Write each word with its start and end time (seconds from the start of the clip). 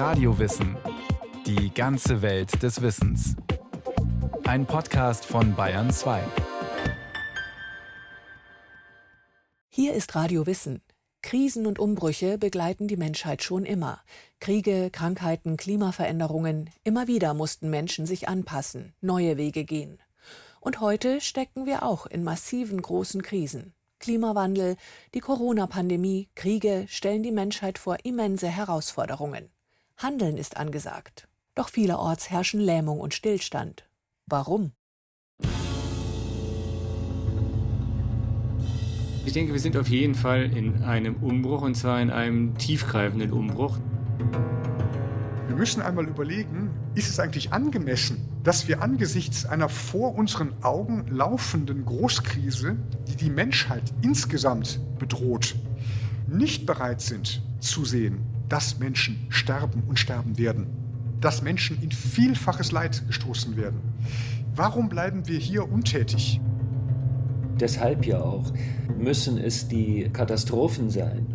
Radiowissen. 0.00 0.78
Die 1.44 1.74
ganze 1.74 2.22
Welt 2.22 2.62
des 2.62 2.80
Wissens. 2.80 3.36
Ein 4.44 4.64
Podcast 4.64 5.26
von 5.26 5.54
Bayern 5.54 5.90
2. 5.90 6.22
Hier 9.68 9.92
ist 9.92 10.14
Radio 10.14 10.46
Wissen. 10.46 10.80
Krisen 11.20 11.66
und 11.66 11.78
Umbrüche 11.78 12.38
begleiten 12.38 12.88
die 12.88 12.96
Menschheit 12.96 13.42
schon 13.42 13.66
immer. 13.66 14.00
Kriege, 14.40 14.88
Krankheiten, 14.90 15.58
Klimaveränderungen. 15.58 16.70
Immer 16.82 17.06
wieder 17.06 17.34
mussten 17.34 17.68
Menschen 17.68 18.06
sich 18.06 18.26
anpassen, 18.26 18.94
neue 19.02 19.36
Wege 19.36 19.66
gehen. 19.66 19.98
Und 20.60 20.80
heute 20.80 21.20
stecken 21.20 21.66
wir 21.66 21.82
auch 21.82 22.06
in 22.06 22.24
massiven 22.24 22.80
großen 22.80 23.20
Krisen. 23.20 23.74
Klimawandel, 23.98 24.76
die 25.12 25.20
Corona-Pandemie, 25.20 26.30
Kriege 26.34 26.86
stellen 26.88 27.22
die 27.22 27.32
Menschheit 27.32 27.76
vor 27.76 27.98
immense 28.02 28.48
Herausforderungen. 28.48 29.50
Handeln 30.02 30.38
ist 30.38 30.56
angesagt. 30.56 31.28
Doch 31.54 31.68
vielerorts 31.68 32.30
herrschen 32.30 32.60
Lähmung 32.60 33.00
und 33.00 33.12
Stillstand. 33.12 33.86
Warum? 34.24 34.72
Ich 39.26 39.34
denke, 39.34 39.52
wir 39.52 39.60
sind 39.60 39.76
auf 39.76 39.88
jeden 39.88 40.14
Fall 40.14 40.44
in 40.56 40.84
einem 40.84 41.16
Umbruch 41.16 41.60
und 41.60 41.74
zwar 41.74 42.00
in 42.00 42.10
einem 42.10 42.56
tiefgreifenden 42.56 43.30
Umbruch. 43.30 43.78
Wir 45.48 45.56
müssen 45.56 45.82
einmal 45.82 46.06
überlegen, 46.06 46.70
ist 46.94 47.10
es 47.10 47.20
eigentlich 47.20 47.52
angemessen, 47.52 48.26
dass 48.42 48.68
wir 48.68 48.80
angesichts 48.80 49.44
einer 49.44 49.68
vor 49.68 50.14
unseren 50.14 50.54
Augen 50.62 51.04
laufenden 51.10 51.84
Großkrise, 51.84 52.78
die 53.06 53.16
die 53.16 53.28
Menschheit 53.30 53.92
insgesamt 54.00 54.80
bedroht, 54.98 55.56
nicht 56.26 56.64
bereit 56.64 57.02
sind 57.02 57.42
zu 57.60 57.84
sehen, 57.84 58.39
dass 58.50 58.78
Menschen 58.78 59.24
sterben 59.30 59.84
und 59.88 59.98
sterben 59.98 60.36
werden, 60.36 60.66
dass 61.20 61.40
Menschen 61.40 61.80
in 61.82 61.92
vielfaches 61.92 62.72
Leid 62.72 63.06
gestoßen 63.06 63.56
werden. 63.56 63.80
Warum 64.54 64.90
bleiben 64.90 65.26
wir 65.28 65.38
hier 65.38 65.70
untätig? 65.70 66.40
Deshalb 67.58 68.04
ja 68.04 68.20
auch 68.20 68.52
müssen 68.98 69.38
es 69.38 69.68
die 69.68 70.10
Katastrophen 70.12 70.90
sein, 70.90 71.26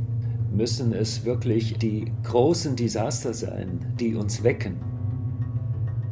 müssen 0.52 0.94
es 0.94 1.24
wirklich 1.24 1.78
die 1.78 2.12
großen 2.24 2.76
Desaster 2.76 3.34
sein, 3.34 3.94
die 4.00 4.16
uns 4.16 4.44
wecken. 4.44 4.76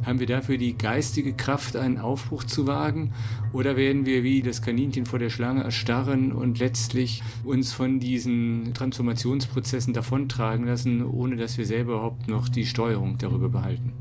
Haben 0.04 0.20
wir 0.20 0.26
dafür 0.26 0.58
die 0.58 0.76
geistige 0.76 1.32
Kraft, 1.32 1.76
einen 1.76 1.98
Aufbruch 1.98 2.44
zu 2.44 2.66
wagen? 2.66 3.14
Oder 3.52 3.76
werden 3.76 4.04
wir 4.04 4.22
wie 4.22 4.42
das 4.42 4.60
Kaninchen 4.60 5.06
vor 5.06 5.18
der 5.18 5.30
Schlange 5.30 5.64
erstarren 5.64 6.32
und 6.32 6.58
letztlich 6.58 7.22
uns 7.44 7.72
von 7.72 8.00
diesen 8.00 8.74
Transformationsprozessen 8.74 9.94
davontragen 9.94 10.66
lassen, 10.66 11.04
ohne 11.04 11.36
dass 11.36 11.56
wir 11.56 11.64
selber 11.64 11.94
überhaupt 11.94 12.28
noch 12.28 12.48
die 12.48 12.66
Steuerung 12.66 13.16
darüber 13.16 13.48
behalten? 13.48 13.92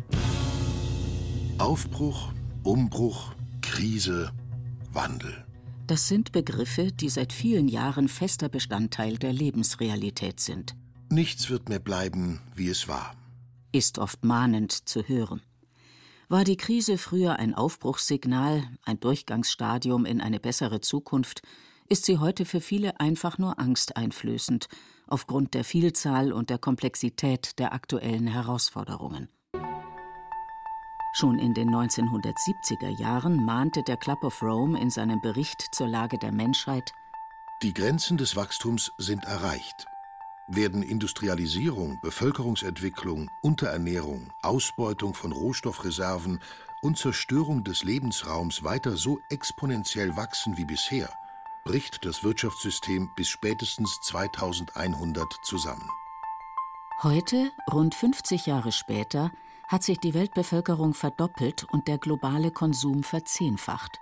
Aufbruch, 1.58 2.34
Umbruch, 2.64 3.34
Krise, 3.62 4.32
Wandel. 4.92 5.46
Das 5.88 6.08
sind 6.08 6.32
Begriffe, 6.32 6.92
die 6.92 7.10
seit 7.10 7.32
vielen 7.32 7.68
Jahren 7.68 8.08
fester 8.08 8.50
Bestandteil 8.50 9.18
der 9.18 9.32
Lebensrealität 9.32 10.40
sind. 10.40 10.76
Nichts 11.10 11.50
wird 11.50 11.70
mehr 11.70 11.80
bleiben, 11.80 12.42
wie 12.56 12.70
es 12.70 12.88
war. 12.88 13.14
Ist 13.72 14.00
oft 14.00 14.24
mahnend 14.26 14.72
zu 14.72 15.04
hören. 15.04 15.42
War 16.34 16.44
die 16.44 16.58
Krise 16.58 16.98
früher 16.98 17.38
ein 17.38 17.54
Aufbruchssignal, 17.54 18.64
ein 18.86 19.00
Durchgangsstadium 19.00 20.04
in 20.04 20.20
eine 20.20 20.40
bessere 20.40 20.82
Zukunft, 20.82 21.44
ist 21.88 22.06
sie 22.06 22.18
heute 22.18 22.46
für 22.46 22.60
viele 22.60 23.00
einfach 23.00 23.38
nur 23.38 23.60
angsteinflößend, 23.60 24.68
aufgrund 25.06 25.54
der 25.54 25.64
Vielzahl 25.64 26.34
und 26.34 26.50
der 26.50 26.58
Komplexität 26.58 27.60
der 27.60 27.72
aktuellen 27.72 28.26
Herausforderungen. 28.26 29.30
Schon 31.14 31.38
in 31.38 31.54
den 31.54 31.70
1970er 31.70 33.00
Jahren 33.00 33.46
mahnte 33.46 33.84
der 33.84 33.98
Club 33.98 34.24
of 34.24 34.42
Rome 34.42 34.82
in 34.82 34.90
seinem 34.90 35.22
Bericht 35.22 35.68
zur 35.72 35.88
Lage 35.88 36.18
der 36.18 36.32
Menschheit 36.32 36.94
Die 37.62 37.76
Grenzen 37.76 38.18
des 38.18 38.36
Wachstums 38.36 38.92
sind 38.98 39.24
erreicht. 39.26 39.86
Werden 40.48 40.84
Industrialisierung, 40.84 42.00
Bevölkerungsentwicklung, 42.02 43.30
Unterernährung, 43.42 44.32
Ausbeutung 44.42 45.14
von 45.14 45.32
Rohstoffreserven 45.32 46.40
und 46.82 46.98
Zerstörung 46.98 47.64
des 47.64 47.84
Lebensraums 47.84 48.64
weiter 48.64 48.98
so 48.98 49.20
exponentiell 49.30 50.18
wachsen 50.18 50.58
wie 50.58 50.66
bisher, 50.66 51.10
bricht 51.64 52.04
das 52.04 52.24
Wirtschaftssystem 52.26 53.10
bis 53.16 53.30
spätestens 53.30 54.00
2100 54.04 55.26
zusammen. 55.44 55.90
Heute, 57.02 57.52
rund 57.72 57.96
50 57.96 58.46
Jahre 58.46 58.74
später, 58.74 59.32
hat 59.70 59.84
sich 59.84 60.00
die 60.00 60.14
Weltbevölkerung 60.14 60.94
verdoppelt 60.94 61.66
und 61.72 61.88
der 61.88 61.98
globale 61.98 62.52
Konsum 62.52 63.04
verzehnfacht. 63.04 64.02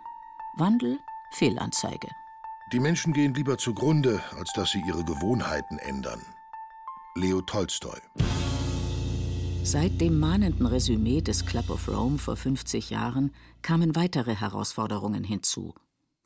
Wandel? 0.56 1.00
Fehlanzeige. 1.32 2.10
Die 2.72 2.80
Menschen 2.80 3.12
gehen 3.12 3.34
lieber 3.34 3.58
zugrunde, 3.58 4.24
als 4.38 4.54
dass 4.54 4.72
sie 4.72 4.82
ihre 4.88 5.04
Gewohnheiten 5.04 5.78
ändern. 5.80 6.22
Leo 7.16 7.42
Tolstoi. 7.42 8.00
Seit 9.64 10.00
dem 10.00 10.20
mahnenden 10.20 10.66
Resümee 10.66 11.20
des 11.22 11.46
Club 11.46 11.70
of 11.70 11.90
Rome 11.90 12.18
vor 12.18 12.38
50 12.38 12.90
Jahren 12.90 13.34
kamen 13.62 13.96
weitere 13.98 14.36
Herausforderungen 14.36 15.26
hinzu. 15.26 15.76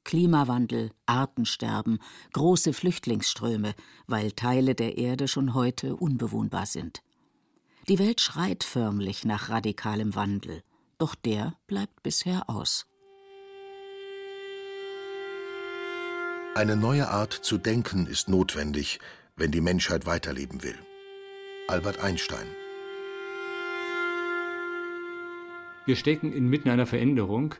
Klimawandel, 0.04 0.92
Artensterben, 1.08 1.98
große 2.34 2.74
Flüchtlingsströme, 2.74 3.74
weil 4.06 4.32
Teile 4.32 4.76
der 4.76 5.00
Erde 5.00 5.28
schon 5.28 5.56
heute 5.56 5.96
unbewohnbar 5.96 6.68
sind. 6.68 7.02
Die 7.90 7.98
Welt 7.98 8.22
schreit 8.22 8.64
förmlich 8.64 9.26
nach 9.26 9.50
radikalem 9.50 10.14
Wandel, 10.14 10.62
doch 11.00 11.16
der 11.16 11.56
bleibt 11.66 12.04
bisher 12.04 12.48
aus. 12.52 12.86
Eine 16.58 16.78
neue 16.78 17.10
Art 17.10 17.34
zu 17.34 17.58
denken 17.58 18.08
ist 18.08 18.30
notwendig, 18.30 19.02
wenn 19.36 19.52
die 19.52 19.60
Menschheit 19.60 20.06
weiterleben 20.06 20.64
will. 20.64 20.78
Albert 21.68 22.02
Einstein 22.02 22.48
Wir 25.86 25.98
stecken 25.98 26.32
inmitten 26.32 26.70
einer 26.70 26.86
Veränderung. 26.86 27.56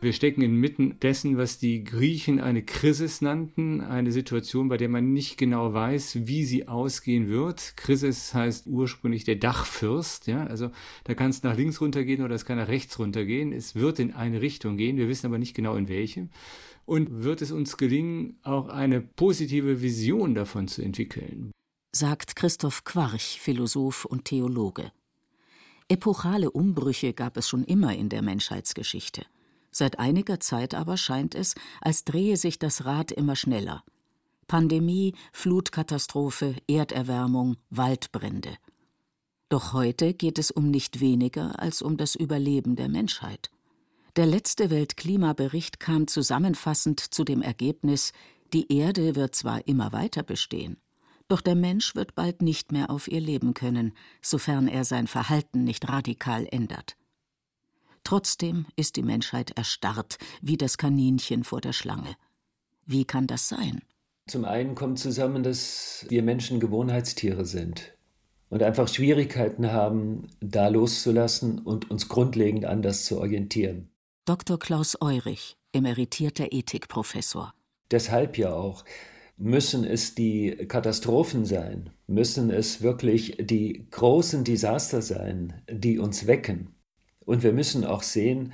Wir 0.00 0.14
stecken 0.14 0.40
inmitten 0.40 0.98
dessen, 1.00 1.36
was 1.36 1.58
die 1.58 1.84
Griechen 1.84 2.40
eine 2.40 2.62
Krisis 2.62 3.20
nannten, 3.20 3.82
eine 3.82 4.12
Situation, 4.12 4.70
bei 4.70 4.78
der 4.78 4.88
man 4.88 5.12
nicht 5.12 5.36
genau 5.36 5.74
weiß, 5.74 6.26
wie 6.26 6.46
sie 6.46 6.68
ausgehen 6.68 7.28
wird. 7.28 7.76
Krisis 7.76 8.32
heißt 8.32 8.66
ursprünglich 8.66 9.24
der 9.24 9.36
Dachfürst, 9.36 10.26
ja, 10.26 10.46
also 10.46 10.70
da 11.04 11.12
kann 11.12 11.28
es 11.28 11.42
nach 11.42 11.54
links 11.54 11.82
runtergehen 11.82 12.22
oder 12.22 12.34
es 12.34 12.46
kann 12.46 12.56
nach 12.56 12.68
rechts 12.68 12.98
runtergehen. 12.98 13.52
Es 13.52 13.74
wird 13.74 13.98
in 13.98 14.14
eine 14.14 14.40
Richtung 14.40 14.78
gehen, 14.78 14.96
wir 14.96 15.08
wissen 15.08 15.26
aber 15.26 15.36
nicht 15.36 15.54
genau 15.54 15.76
in 15.76 15.88
welche. 15.88 16.30
Und 16.88 17.22
wird 17.22 17.42
es 17.42 17.52
uns 17.52 17.76
gelingen, 17.76 18.38
auch 18.44 18.68
eine 18.68 19.02
positive 19.02 19.82
Vision 19.82 20.34
davon 20.34 20.68
zu 20.68 20.80
entwickeln? 20.80 21.52
Sagt 21.92 22.34
Christoph 22.34 22.84
Quarch, 22.84 23.38
Philosoph 23.42 24.06
und 24.06 24.24
Theologe. 24.24 24.90
Epochale 25.88 26.50
Umbrüche 26.50 27.12
gab 27.12 27.36
es 27.36 27.46
schon 27.46 27.62
immer 27.64 27.94
in 27.94 28.08
der 28.08 28.22
Menschheitsgeschichte. 28.22 29.26
Seit 29.70 29.98
einiger 29.98 30.40
Zeit 30.40 30.72
aber 30.72 30.96
scheint 30.96 31.34
es, 31.34 31.54
als 31.82 32.04
drehe 32.04 32.38
sich 32.38 32.58
das 32.58 32.86
Rad 32.86 33.12
immer 33.12 33.36
schneller. 33.36 33.84
Pandemie, 34.46 35.14
Flutkatastrophe, 35.30 36.56
Erderwärmung, 36.68 37.58
Waldbrände. 37.68 38.56
Doch 39.50 39.74
heute 39.74 40.14
geht 40.14 40.38
es 40.38 40.50
um 40.50 40.70
nicht 40.70 41.00
weniger 41.00 41.60
als 41.60 41.82
um 41.82 41.98
das 41.98 42.14
Überleben 42.14 42.76
der 42.76 42.88
Menschheit. 42.88 43.50
Der 44.18 44.26
letzte 44.26 44.68
Weltklimabericht 44.70 45.78
kam 45.78 46.08
zusammenfassend 46.08 46.98
zu 46.98 47.22
dem 47.22 47.40
Ergebnis, 47.40 48.12
die 48.52 48.76
Erde 48.76 49.14
wird 49.14 49.36
zwar 49.36 49.68
immer 49.68 49.92
weiter 49.92 50.24
bestehen, 50.24 50.76
doch 51.28 51.40
der 51.40 51.54
Mensch 51.54 51.94
wird 51.94 52.16
bald 52.16 52.42
nicht 52.42 52.72
mehr 52.72 52.90
auf 52.90 53.06
ihr 53.06 53.20
leben 53.20 53.54
können, 53.54 53.92
sofern 54.20 54.66
er 54.66 54.84
sein 54.84 55.06
Verhalten 55.06 55.62
nicht 55.62 55.88
radikal 55.88 56.48
ändert. 56.50 56.96
Trotzdem 58.02 58.66
ist 58.74 58.96
die 58.96 59.04
Menschheit 59.04 59.52
erstarrt, 59.56 60.18
wie 60.42 60.56
das 60.56 60.78
Kaninchen 60.78 61.44
vor 61.44 61.60
der 61.60 61.72
Schlange. 61.72 62.16
Wie 62.86 63.04
kann 63.04 63.28
das 63.28 63.48
sein? 63.48 63.82
Zum 64.26 64.44
einen 64.44 64.74
kommt 64.74 64.98
zusammen, 64.98 65.44
dass 65.44 66.06
wir 66.08 66.24
Menschen 66.24 66.58
Gewohnheitstiere 66.58 67.46
sind 67.46 67.94
und 68.48 68.64
einfach 68.64 68.88
Schwierigkeiten 68.88 69.70
haben, 69.70 70.26
da 70.40 70.66
loszulassen 70.66 71.60
und 71.60 71.88
uns 71.88 72.08
grundlegend 72.08 72.64
anders 72.64 73.04
zu 73.04 73.20
orientieren. 73.20 73.92
Dr. 74.28 74.58
Klaus 74.58 75.00
Eurich, 75.00 75.56
emeritierter 75.72 76.52
Ethikprofessor. 76.52 77.54
Deshalb 77.90 78.36
ja 78.36 78.52
auch, 78.52 78.84
müssen 79.38 79.84
es 79.84 80.14
die 80.14 80.50
Katastrophen 80.68 81.46
sein, 81.46 81.88
müssen 82.06 82.50
es 82.50 82.82
wirklich 82.82 83.38
die 83.40 83.86
großen 83.90 84.44
Desaster 84.44 85.00
sein, 85.00 85.62
die 85.70 85.98
uns 85.98 86.26
wecken. 86.26 86.74
Und 87.24 87.42
wir 87.42 87.54
müssen 87.54 87.86
auch 87.86 88.02
sehen, 88.02 88.52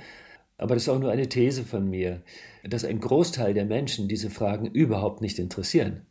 aber 0.57 0.75
das 0.75 0.83
ist 0.83 0.89
auch 0.89 0.99
nur 0.99 1.11
eine 1.11 1.27
These 1.27 1.65
von 1.65 1.89
mir, 1.89 2.21
dass 2.63 2.85
ein 2.85 3.01
Großteil 3.01 3.53
der 3.53 3.65
Menschen 3.65 4.07
diese 4.07 4.29
Fragen 4.29 4.67
überhaupt 4.67 5.19
nicht 5.19 5.39
interessieren. 5.39 6.05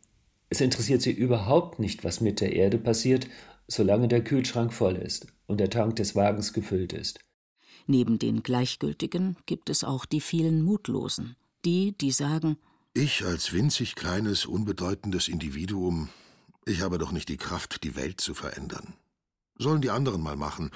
Es 0.49 0.61
interessiert 0.61 1.01
sie 1.01 1.11
überhaupt 1.11 1.79
nicht, 1.79 2.03
was 2.03 2.21
mit 2.21 2.39
der 2.39 2.53
Erde 2.53 2.77
passiert, 2.77 3.27
solange 3.67 4.09
der 4.09 4.23
Kühlschrank 4.23 4.73
voll 4.73 4.97
ist. 4.97 5.25
und 5.47 5.59
der 5.59 5.69
Tank 5.71 5.95
des 5.95 6.15
Wagens 6.15 6.53
gefüllt 6.53 6.93
ist. 6.93 7.24
Neben 7.87 8.17
den 8.17 8.41
Gleichgültigen 8.41 9.37
gibt 9.45 9.69
es 9.69 9.83
auch 9.83 10.05
die 10.05 10.21
vielen 10.21 10.61
Mutlosen, 10.61 11.35
die, 11.65 11.95
die 11.97 12.11
sagen 12.11 12.57
Ich 12.93 13.23
als 13.23 13.53
winzig 13.53 13.95
kleines, 13.95 14.45
unbedeutendes 14.45 15.27
Individuum, 15.27 16.09
ich 16.65 16.81
habe 16.81 16.97
doch 16.97 17.11
nicht 17.11 17.29
die 17.29 17.37
Kraft, 17.37 17.83
die 17.83 17.95
Welt 17.95 18.19
zu 18.19 18.33
verändern. 18.33 18.95
Sollen 19.57 19.81
die 19.81 19.91
anderen 19.91 20.21
mal 20.21 20.35
machen, 20.35 20.71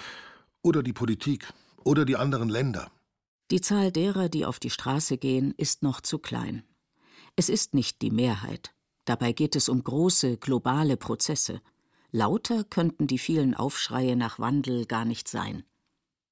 oder 0.61 0.83
die 0.83 0.93
Politik, 0.93 1.51
oder 1.83 2.05
die 2.05 2.15
anderen 2.15 2.49
Länder. 2.49 2.91
Die 3.49 3.61
Zahl 3.61 3.91
derer, 3.91 4.29
die 4.29 4.45
auf 4.45 4.59
die 4.59 4.69
Straße 4.69 5.17
gehen, 5.17 5.55
ist 5.57 5.81
noch 5.81 6.01
zu 6.01 6.19
klein. 6.19 6.63
Es 7.35 7.49
ist 7.49 7.73
nicht 7.73 8.03
die 8.03 8.11
Mehrheit. 8.11 8.73
Dabei 9.05 9.31
geht 9.31 9.55
es 9.55 9.69
um 9.69 9.83
große, 9.83 10.37
globale 10.37 10.97
Prozesse. 10.97 11.61
Lauter 12.11 12.63
könnten 12.63 13.07
die 13.07 13.17
vielen 13.17 13.55
Aufschreie 13.55 14.15
nach 14.15 14.37
Wandel 14.37 14.85
gar 14.85 15.05
nicht 15.05 15.27
sein. 15.27 15.63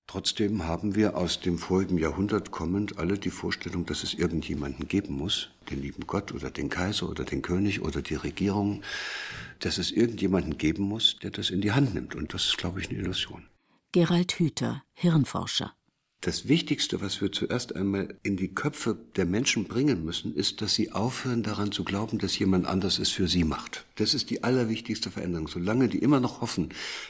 Trotzdem 0.07 0.63
haben 0.63 0.95
wir 0.95 1.17
aus 1.17 1.41
dem 1.41 1.57
vorigen 1.57 1.97
Jahrhundert 1.97 2.49
kommend 2.49 2.97
alle 2.97 3.19
die 3.19 3.29
Vorstellung, 3.29 3.85
dass 3.85 4.03
es 4.03 4.13
irgendjemanden 4.13 4.87
geben 4.87 5.13
muss, 5.15 5.49
den 5.69 5.81
lieben 5.81 6.07
Gott 6.07 6.31
oder 6.31 6.49
den 6.49 6.69
Kaiser 6.69 7.09
oder 7.09 7.25
den 7.25 7.41
König 7.41 7.81
oder 7.81 8.01
die 8.01 8.15
Regierung, 8.15 8.83
dass 9.59 9.77
es 9.77 9.91
irgendjemanden 9.91 10.57
geben 10.57 10.83
muss, 10.83 11.17
der 11.21 11.31
das 11.31 11.49
in 11.49 11.59
die 11.59 11.73
Hand 11.73 11.93
nimmt. 11.93 12.15
Und 12.15 12.33
das 12.33 12.45
ist, 12.45 12.57
glaube 12.57 12.79
ich, 12.79 12.89
eine 12.89 12.99
Illusion. 12.99 13.47
Gerald 13.91 14.39
Hüther, 14.39 14.83
Hirnforscher. 14.93 15.73
Das 16.21 16.47
Wichtigste, 16.47 16.99
was 16.99 17.21
wir 17.21 17.31
zuerst 17.31 17.75
einmal 17.75 18.17
in 18.23 18.37
die 18.37 18.53
Köpfe 18.53 18.97
der 19.15 19.25
Menschen 19.25 19.65
bringen 19.65 20.03
müssen, 20.03 20.33
ist, 20.33 20.61
dass 20.61 20.73
sie 20.73 20.91
aufhören 20.91 21.43
daran 21.43 21.71
zu 21.71 21.83
glauben, 21.83 22.17
dass 22.17 22.39
jemand 22.39 22.65
anders 22.65 22.97
es 22.97 23.11
für 23.11 23.27
sie 23.27 23.43
macht. 23.43 23.85
Das 23.95 24.15
ist 24.15 24.31
die 24.31 24.43
allerwichtigste 24.43 25.11
Veränderung. 25.11 25.47
Solange 25.47 25.87
die 25.87 25.99
immer 25.99 26.19
noch 26.19 26.41
hoffen, 26.41 26.69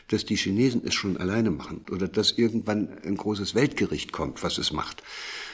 dass 0.10 0.26
die 0.26 0.36
Chinesen 0.36 0.82
es 0.86 0.94
schon 0.94 1.16
alleine 1.16 1.52
machen 1.52 1.86
oder 1.90 2.10
dass 2.10 2.34
irgendwann 2.34 2.90
ein 3.04 3.16
großes 3.16 3.56
Weltgericht 3.56 4.12
kommt, 4.12 4.44
was 4.44 4.58
es 4.58 4.74
macht, 4.74 5.04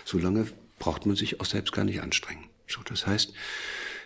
solange 0.03 0.47
braucht 0.79 1.05
man 1.05 1.15
sich 1.15 1.39
auch 1.39 1.45
selbst 1.45 1.73
gar 1.73 1.85
nicht 1.85 2.01
anstrengen. 2.01 2.45
So, 2.67 2.81
das 2.83 3.05
heißt, 3.05 3.33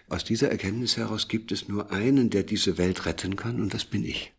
aus 0.10 0.26
dieser 0.26 0.52
Erkenntnis 0.52 0.98
heraus 0.98 1.30
gibt 1.30 1.54
es 1.54 1.70
nur 1.70 1.92
einen, 1.92 2.30
der 2.30 2.44
diese 2.44 2.78
Welt 2.78 3.06
retten 3.06 3.38
kann, 3.38 3.62
und 3.62 3.74
das 3.74 3.86
bin 3.86 4.04
ich. 4.04 4.34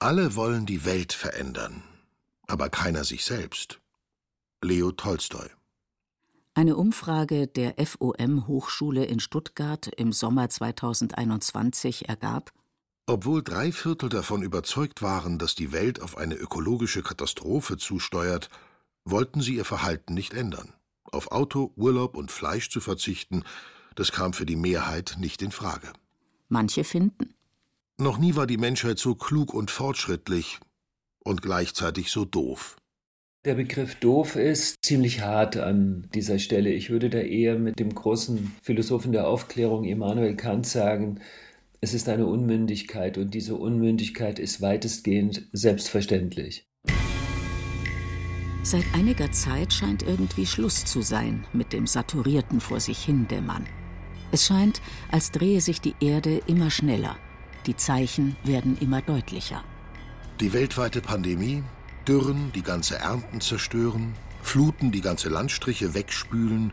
Alle 0.00 0.34
wollen 0.34 0.66
die 0.66 0.84
Welt 0.84 1.12
verändern, 1.12 1.84
aber 2.48 2.68
keiner 2.68 3.04
sich 3.04 3.24
selbst. 3.24 3.80
Leo 4.64 4.92
Tolstoi. 4.92 5.48
Eine 6.54 6.76
Umfrage 6.76 7.46
der 7.46 7.74
FOM 7.84 8.46
Hochschule 8.46 9.04
in 9.04 9.20
Stuttgart 9.20 9.88
im 9.96 10.12
Sommer 10.12 10.48
2021 10.48 12.08
ergab, 12.08 12.52
obwohl 13.06 13.42
drei 13.42 13.70
Viertel 13.70 14.08
davon 14.08 14.42
überzeugt 14.42 15.02
waren, 15.02 15.38
dass 15.38 15.54
die 15.54 15.72
Welt 15.72 16.00
auf 16.00 16.16
eine 16.16 16.36
ökologische 16.36 17.02
Katastrophe 17.02 17.76
zusteuert, 17.76 18.48
wollten 19.04 19.42
sie 19.42 19.56
ihr 19.56 19.66
Verhalten 19.66 20.14
nicht 20.14 20.32
ändern. 20.32 20.72
Auf 21.12 21.30
Auto, 21.30 21.72
Urlaub 21.76 22.16
und 22.16 22.32
Fleisch 22.32 22.70
zu 22.70 22.80
verzichten, 22.80 23.44
das 23.94 24.10
kam 24.10 24.32
für 24.32 24.46
die 24.46 24.56
Mehrheit 24.56 25.16
nicht 25.18 25.42
in 25.42 25.50
Frage. 25.50 25.92
Manche 26.48 26.82
finden. 26.82 27.34
Noch 27.98 28.16
nie 28.16 28.36
war 28.36 28.46
die 28.46 28.56
Menschheit 28.56 28.98
so 28.98 29.14
klug 29.14 29.52
und 29.52 29.70
fortschrittlich 29.70 30.58
und 31.18 31.42
gleichzeitig 31.42 32.10
so 32.10 32.24
doof. 32.24 32.76
Der 33.44 33.56
Begriff 33.56 33.96
doof 33.96 34.36
ist 34.36 34.76
ziemlich 34.82 35.20
hart 35.20 35.58
an 35.58 36.08
dieser 36.14 36.38
Stelle. 36.38 36.70
Ich 36.70 36.88
würde 36.88 37.10
da 37.10 37.18
eher 37.18 37.58
mit 37.58 37.78
dem 37.78 37.94
großen 37.94 38.52
Philosophen 38.62 39.12
der 39.12 39.28
Aufklärung 39.28 39.84
Immanuel 39.84 40.34
Kant 40.34 40.66
sagen, 40.66 41.20
es 41.82 41.92
ist 41.92 42.08
eine 42.08 42.24
Unmündigkeit 42.24 43.18
und 43.18 43.34
diese 43.34 43.56
Unmündigkeit 43.56 44.38
ist 44.38 44.62
weitestgehend 44.62 45.46
selbstverständlich. 45.52 46.66
Seit 48.62 48.84
einiger 48.94 49.30
Zeit 49.30 49.74
scheint 49.74 50.02
irgendwie 50.02 50.46
Schluss 50.46 50.86
zu 50.86 51.02
sein 51.02 51.44
mit 51.52 51.74
dem 51.74 51.86
saturierten 51.86 52.60
vor 52.60 52.80
sich 52.80 53.04
hin 53.04 53.28
Dämmern. 53.28 53.66
Es 54.32 54.46
scheint, 54.46 54.80
als 55.10 55.32
drehe 55.32 55.60
sich 55.60 55.82
die 55.82 55.94
Erde 56.00 56.40
immer 56.46 56.70
schneller. 56.70 57.18
Die 57.66 57.76
Zeichen 57.76 58.36
werden 58.42 58.78
immer 58.80 59.02
deutlicher. 59.02 59.62
Die 60.40 60.54
weltweite 60.54 61.02
Pandemie, 61.02 61.62
Dürren, 62.06 62.52
die 62.54 62.62
ganze 62.62 62.98
Ernten 62.98 63.40
zerstören, 63.40 64.14
Fluten, 64.42 64.92
die 64.92 65.00
ganze 65.00 65.30
Landstriche 65.30 65.94
wegspülen, 65.94 66.72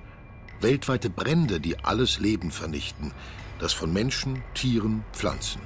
weltweite 0.59 1.09
Brände, 1.09 1.59
die 1.59 1.79
alles 1.79 2.19
Leben 2.19 2.51
vernichten, 2.51 3.13
das 3.59 3.71
von 3.71 3.93
Menschen, 3.93 4.43
Tieren, 4.53 5.03
Pflanzen. 5.13 5.61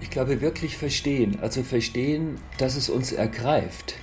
Ich 0.00 0.10
glaube, 0.10 0.40
wirklich 0.40 0.76
verstehen, 0.76 1.38
also 1.40 1.62
verstehen, 1.62 2.36
dass 2.58 2.76
es 2.76 2.88
uns 2.88 3.12
ergreift, 3.12 3.96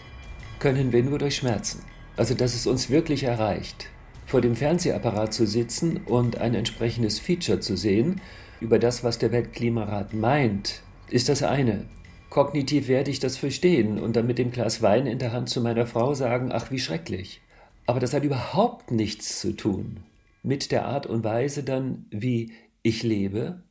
können 0.59 0.91
wir 0.91 1.03
nur 1.03 1.17
durch 1.17 1.37
Schmerzen. 1.37 1.83
Also, 2.15 2.35
dass 2.35 2.53
es 2.53 2.67
uns 2.67 2.89
wirklich 2.89 3.23
erreicht. 3.23 3.87
Vor 4.27 4.41
dem 4.41 4.55
Fernsehapparat 4.55 5.33
zu 5.33 5.47
sitzen 5.47 5.97
und 6.05 6.37
ein 6.37 6.53
entsprechendes 6.53 7.19
Feature 7.19 7.59
zu 7.59 7.75
sehen 7.75 8.21
über 8.59 8.77
das, 8.77 9.03
was 9.03 9.17
der 9.17 9.31
Weltklimarat 9.31 10.13
meint, 10.13 10.81
ist 11.09 11.29
das 11.29 11.41
eine. 11.41 11.87
Kognitiv 12.31 12.87
werde 12.87 13.11
ich 13.11 13.19
das 13.19 13.35
verstehen 13.35 13.99
und 13.99 14.15
dann 14.15 14.25
mit 14.25 14.37
dem 14.37 14.51
Glas 14.51 14.81
Wein 14.81 15.05
in 15.05 15.19
der 15.19 15.33
Hand 15.33 15.49
zu 15.49 15.59
meiner 15.59 15.85
Frau 15.85 16.13
sagen, 16.15 16.49
ach 16.53 16.71
wie 16.71 16.79
schrecklich. 16.79 17.41
Aber 17.85 17.99
das 17.99 18.13
hat 18.13 18.23
überhaupt 18.23 18.89
nichts 18.89 19.41
zu 19.41 19.51
tun 19.51 19.99
mit 20.41 20.71
der 20.71 20.85
Art 20.85 21.05
und 21.05 21.25
Weise 21.25 21.61
dann, 21.61 22.05
wie 22.09 22.53
ich 22.83 23.03
lebe 23.03 23.61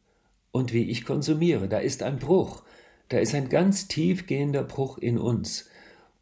und 0.52 0.74
wie 0.74 0.90
ich 0.90 1.06
konsumiere. 1.06 1.68
Da 1.68 1.78
ist 1.78 2.02
ein 2.02 2.18
Bruch. 2.18 2.62
Da 3.08 3.18
ist 3.18 3.34
ein 3.34 3.48
ganz 3.48 3.88
tiefgehender 3.88 4.62
Bruch 4.62 4.98
in 4.98 5.16
uns. 5.18 5.70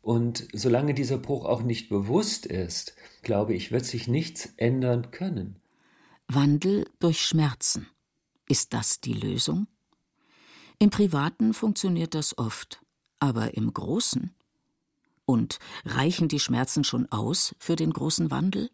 Und 0.00 0.46
solange 0.52 0.94
dieser 0.94 1.18
Bruch 1.18 1.44
auch 1.44 1.64
nicht 1.64 1.88
bewusst 1.88 2.46
ist, 2.46 2.94
glaube 3.22 3.54
ich, 3.54 3.72
wird 3.72 3.84
sich 3.84 4.06
nichts 4.06 4.54
ändern 4.58 5.10
können. 5.10 5.56
Wandel 6.28 6.86
durch 7.00 7.20
Schmerzen. 7.20 7.88
Ist 8.48 8.74
das 8.74 9.00
die 9.00 9.12
Lösung? 9.12 9.66
Im 10.80 10.90
Privaten 10.90 11.54
funktioniert 11.54 12.14
das 12.14 12.38
oft, 12.38 12.80
aber 13.18 13.54
im 13.54 13.72
Großen? 13.72 14.32
Und 15.24 15.58
reichen 15.84 16.28
die 16.28 16.38
Schmerzen 16.38 16.84
schon 16.84 17.10
aus 17.10 17.56
für 17.58 17.74
den 17.74 17.92
großen 17.92 18.30
Wandel? 18.30 18.70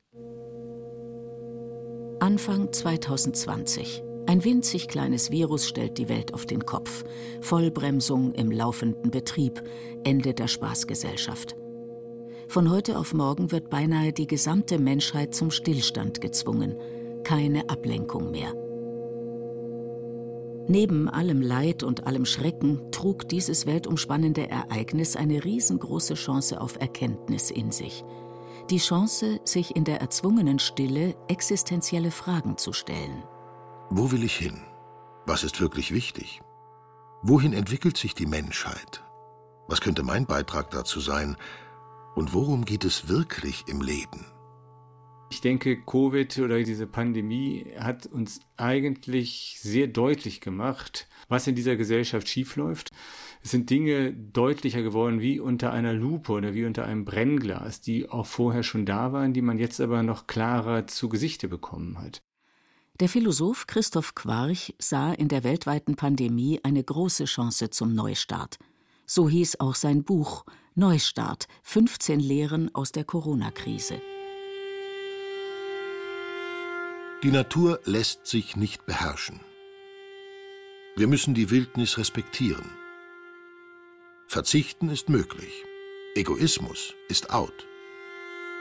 Anfang 2.20 2.70
2020. 2.70 4.02
Ein 4.26 4.44
winzig 4.44 4.88
kleines 4.88 5.30
Virus 5.30 5.66
stellt 5.66 5.96
die 5.96 6.10
Welt 6.10 6.34
auf 6.34 6.44
den 6.44 6.66
Kopf. 6.66 7.04
Vollbremsung 7.40 8.32
im 8.32 8.50
laufenden 8.50 9.10
Betrieb, 9.10 9.62
Ende 10.04 10.34
der 10.34 10.48
Spaßgesellschaft. 10.48 11.56
Von 12.48 12.70
heute 12.70 12.98
auf 12.98 13.14
morgen 13.14 13.50
wird 13.50 13.70
beinahe 13.70 14.12
die 14.12 14.26
gesamte 14.26 14.78
Menschheit 14.78 15.34
zum 15.34 15.50
Stillstand 15.50 16.20
gezwungen. 16.20 16.76
Keine 17.24 17.70
Ablenkung 17.70 18.30
mehr. 18.30 18.52
Neben 20.66 21.10
allem 21.10 21.42
Leid 21.42 21.82
und 21.82 22.06
allem 22.06 22.24
Schrecken 22.24 22.90
trug 22.90 23.28
dieses 23.28 23.66
weltumspannende 23.66 24.48
Ereignis 24.48 25.14
eine 25.14 25.44
riesengroße 25.44 26.14
Chance 26.14 26.60
auf 26.60 26.80
Erkenntnis 26.80 27.50
in 27.50 27.70
sich. 27.70 28.04
Die 28.70 28.78
Chance, 28.78 29.40
sich 29.44 29.76
in 29.76 29.84
der 29.84 30.00
erzwungenen 30.00 30.58
Stille 30.58 31.14
existenzielle 31.28 32.10
Fragen 32.10 32.56
zu 32.56 32.72
stellen. 32.72 33.22
Wo 33.90 34.10
will 34.10 34.24
ich 34.24 34.36
hin? 34.36 34.62
Was 35.26 35.44
ist 35.44 35.60
wirklich 35.60 35.92
wichtig? 35.92 36.40
Wohin 37.22 37.52
entwickelt 37.52 37.98
sich 37.98 38.14
die 38.14 38.26
Menschheit? 38.26 39.04
Was 39.68 39.82
könnte 39.82 40.02
mein 40.02 40.24
Beitrag 40.24 40.70
dazu 40.70 41.00
sein? 41.00 41.36
Und 42.14 42.32
worum 42.32 42.64
geht 42.64 42.84
es 42.84 43.08
wirklich 43.08 43.64
im 43.66 43.82
Leben? 43.82 44.26
Ich 45.34 45.40
denke, 45.40 45.76
Covid 45.76 46.38
oder 46.38 46.62
diese 46.62 46.86
Pandemie 46.86 47.66
hat 47.76 48.06
uns 48.06 48.38
eigentlich 48.56 49.56
sehr 49.58 49.88
deutlich 49.88 50.40
gemacht, 50.40 51.08
was 51.28 51.48
in 51.48 51.56
dieser 51.56 51.74
Gesellschaft 51.74 52.28
schiefläuft. 52.28 52.92
Es 53.42 53.50
sind 53.50 53.68
Dinge 53.68 54.12
deutlicher 54.12 54.82
geworden 54.82 55.20
wie 55.20 55.40
unter 55.40 55.72
einer 55.72 55.92
Lupe 55.92 56.30
oder 56.30 56.54
wie 56.54 56.64
unter 56.64 56.84
einem 56.84 57.04
Brennglas, 57.04 57.80
die 57.80 58.08
auch 58.08 58.26
vorher 58.26 58.62
schon 58.62 58.86
da 58.86 59.12
waren, 59.12 59.32
die 59.32 59.42
man 59.42 59.58
jetzt 59.58 59.80
aber 59.80 60.04
noch 60.04 60.28
klarer 60.28 60.86
zu 60.86 61.08
Gesichte 61.08 61.48
bekommen 61.48 61.98
hat. 61.98 62.22
Der 63.00 63.08
Philosoph 63.08 63.66
Christoph 63.66 64.14
Quarch 64.14 64.72
sah 64.78 65.12
in 65.12 65.26
der 65.26 65.42
weltweiten 65.42 65.96
Pandemie 65.96 66.60
eine 66.62 66.84
große 66.84 67.24
Chance 67.24 67.70
zum 67.70 67.92
Neustart. 67.92 68.56
So 69.04 69.28
hieß 69.28 69.58
auch 69.58 69.74
sein 69.74 70.04
Buch 70.04 70.44
Neustart 70.76 71.48
15 71.64 72.20
Lehren 72.20 72.72
aus 72.72 72.92
der 72.92 73.02
Corona-Krise. 73.02 74.00
Die 77.24 77.30
Natur 77.30 77.80
lässt 77.86 78.26
sich 78.26 78.54
nicht 78.54 78.84
beherrschen. 78.84 79.40
Wir 80.94 81.06
müssen 81.06 81.32
die 81.32 81.48
Wildnis 81.48 81.96
respektieren. 81.96 82.70
Verzichten 84.26 84.90
ist 84.90 85.08
möglich. 85.08 85.64
Egoismus 86.16 86.92
ist 87.08 87.30
out. 87.30 87.66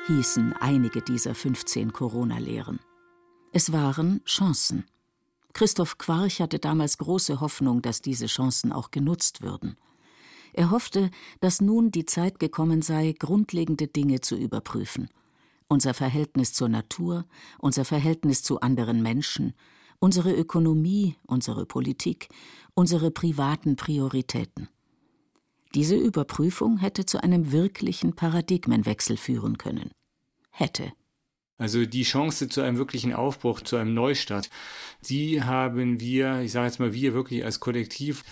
Hießen 0.08 0.53
einige 0.62 1.01
dieser 1.01 1.36
15 1.36 1.91
Corona-Lehren. 1.91 2.79
Es 3.51 3.74
waren 3.74 4.24
Chancen. 4.24 4.86
Christoph 5.51 5.98
Quarch 5.98 6.39
hatte 6.39 6.58
damals 6.58 6.98
große 7.00 7.41
Hoffnung, 7.41 7.82
dass 7.82 8.00
diese 8.00 8.27
Chancen 8.27 8.72
auch 8.72 8.91
genutzt 8.91 9.41
würden. 9.41 9.75
Er 10.53 10.72
hoffte, 10.72 11.12
dass 11.41 11.60
nun 11.60 11.91
die 11.91 12.05
Zeit 12.05 12.39
gekommen 12.39 12.82
sei, 12.82 13.13
grundlegende 13.20 13.88
Dinge 13.88 14.22
zu 14.22 14.38
überprüfen. 14.38 15.10
Unser 15.73 15.95
Verhältnis 15.95 16.53
zur 16.53 16.69
Natur, 16.69 17.25
unser 17.57 17.83
Verhältnis 17.83 18.43
zu 18.43 18.59
anderen 18.59 19.01
Menschen, 19.01 19.53
unsere 19.97 20.31
Ökonomie, 20.31 21.15
unsere 21.25 21.65
Politik, 21.65 22.29
unsere 22.75 23.09
privaten 23.09 23.75
Prioritäten. 23.75 24.69
Diese 25.73 25.95
Überprüfung 25.95 26.77
hätte 26.77 27.07
zu 27.07 27.23
einem 27.23 27.51
wirklichen 27.51 28.13
Paradigmenwechsel 28.13 29.17
führen 29.17 29.57
können. 29.57 29.89
Hätte. 30.51 30.93
Also 31.57 31.87
die 31.87 32.03
Chance 32.03 32.49
zu 32.49 32.61
einem 32.61 32.77
wirklichen 32.77 33.11
Aufbruch, 33.11 33.61
zu 33.61 33.75
einem 33.75 33.95
Neustart, 33.95 34.51
die 35.09 35.41
haben 35.41 35.99
wir, 35.99 36.41
ich 36.41 36.51
sage 36.51 36.67
jetzt 36.67 36.79
mal 36.79 36.93
wir 36.93 37.15
wirklich 37.15 37.45
als 37.45 37.59
Kollektiv 37.59 38.23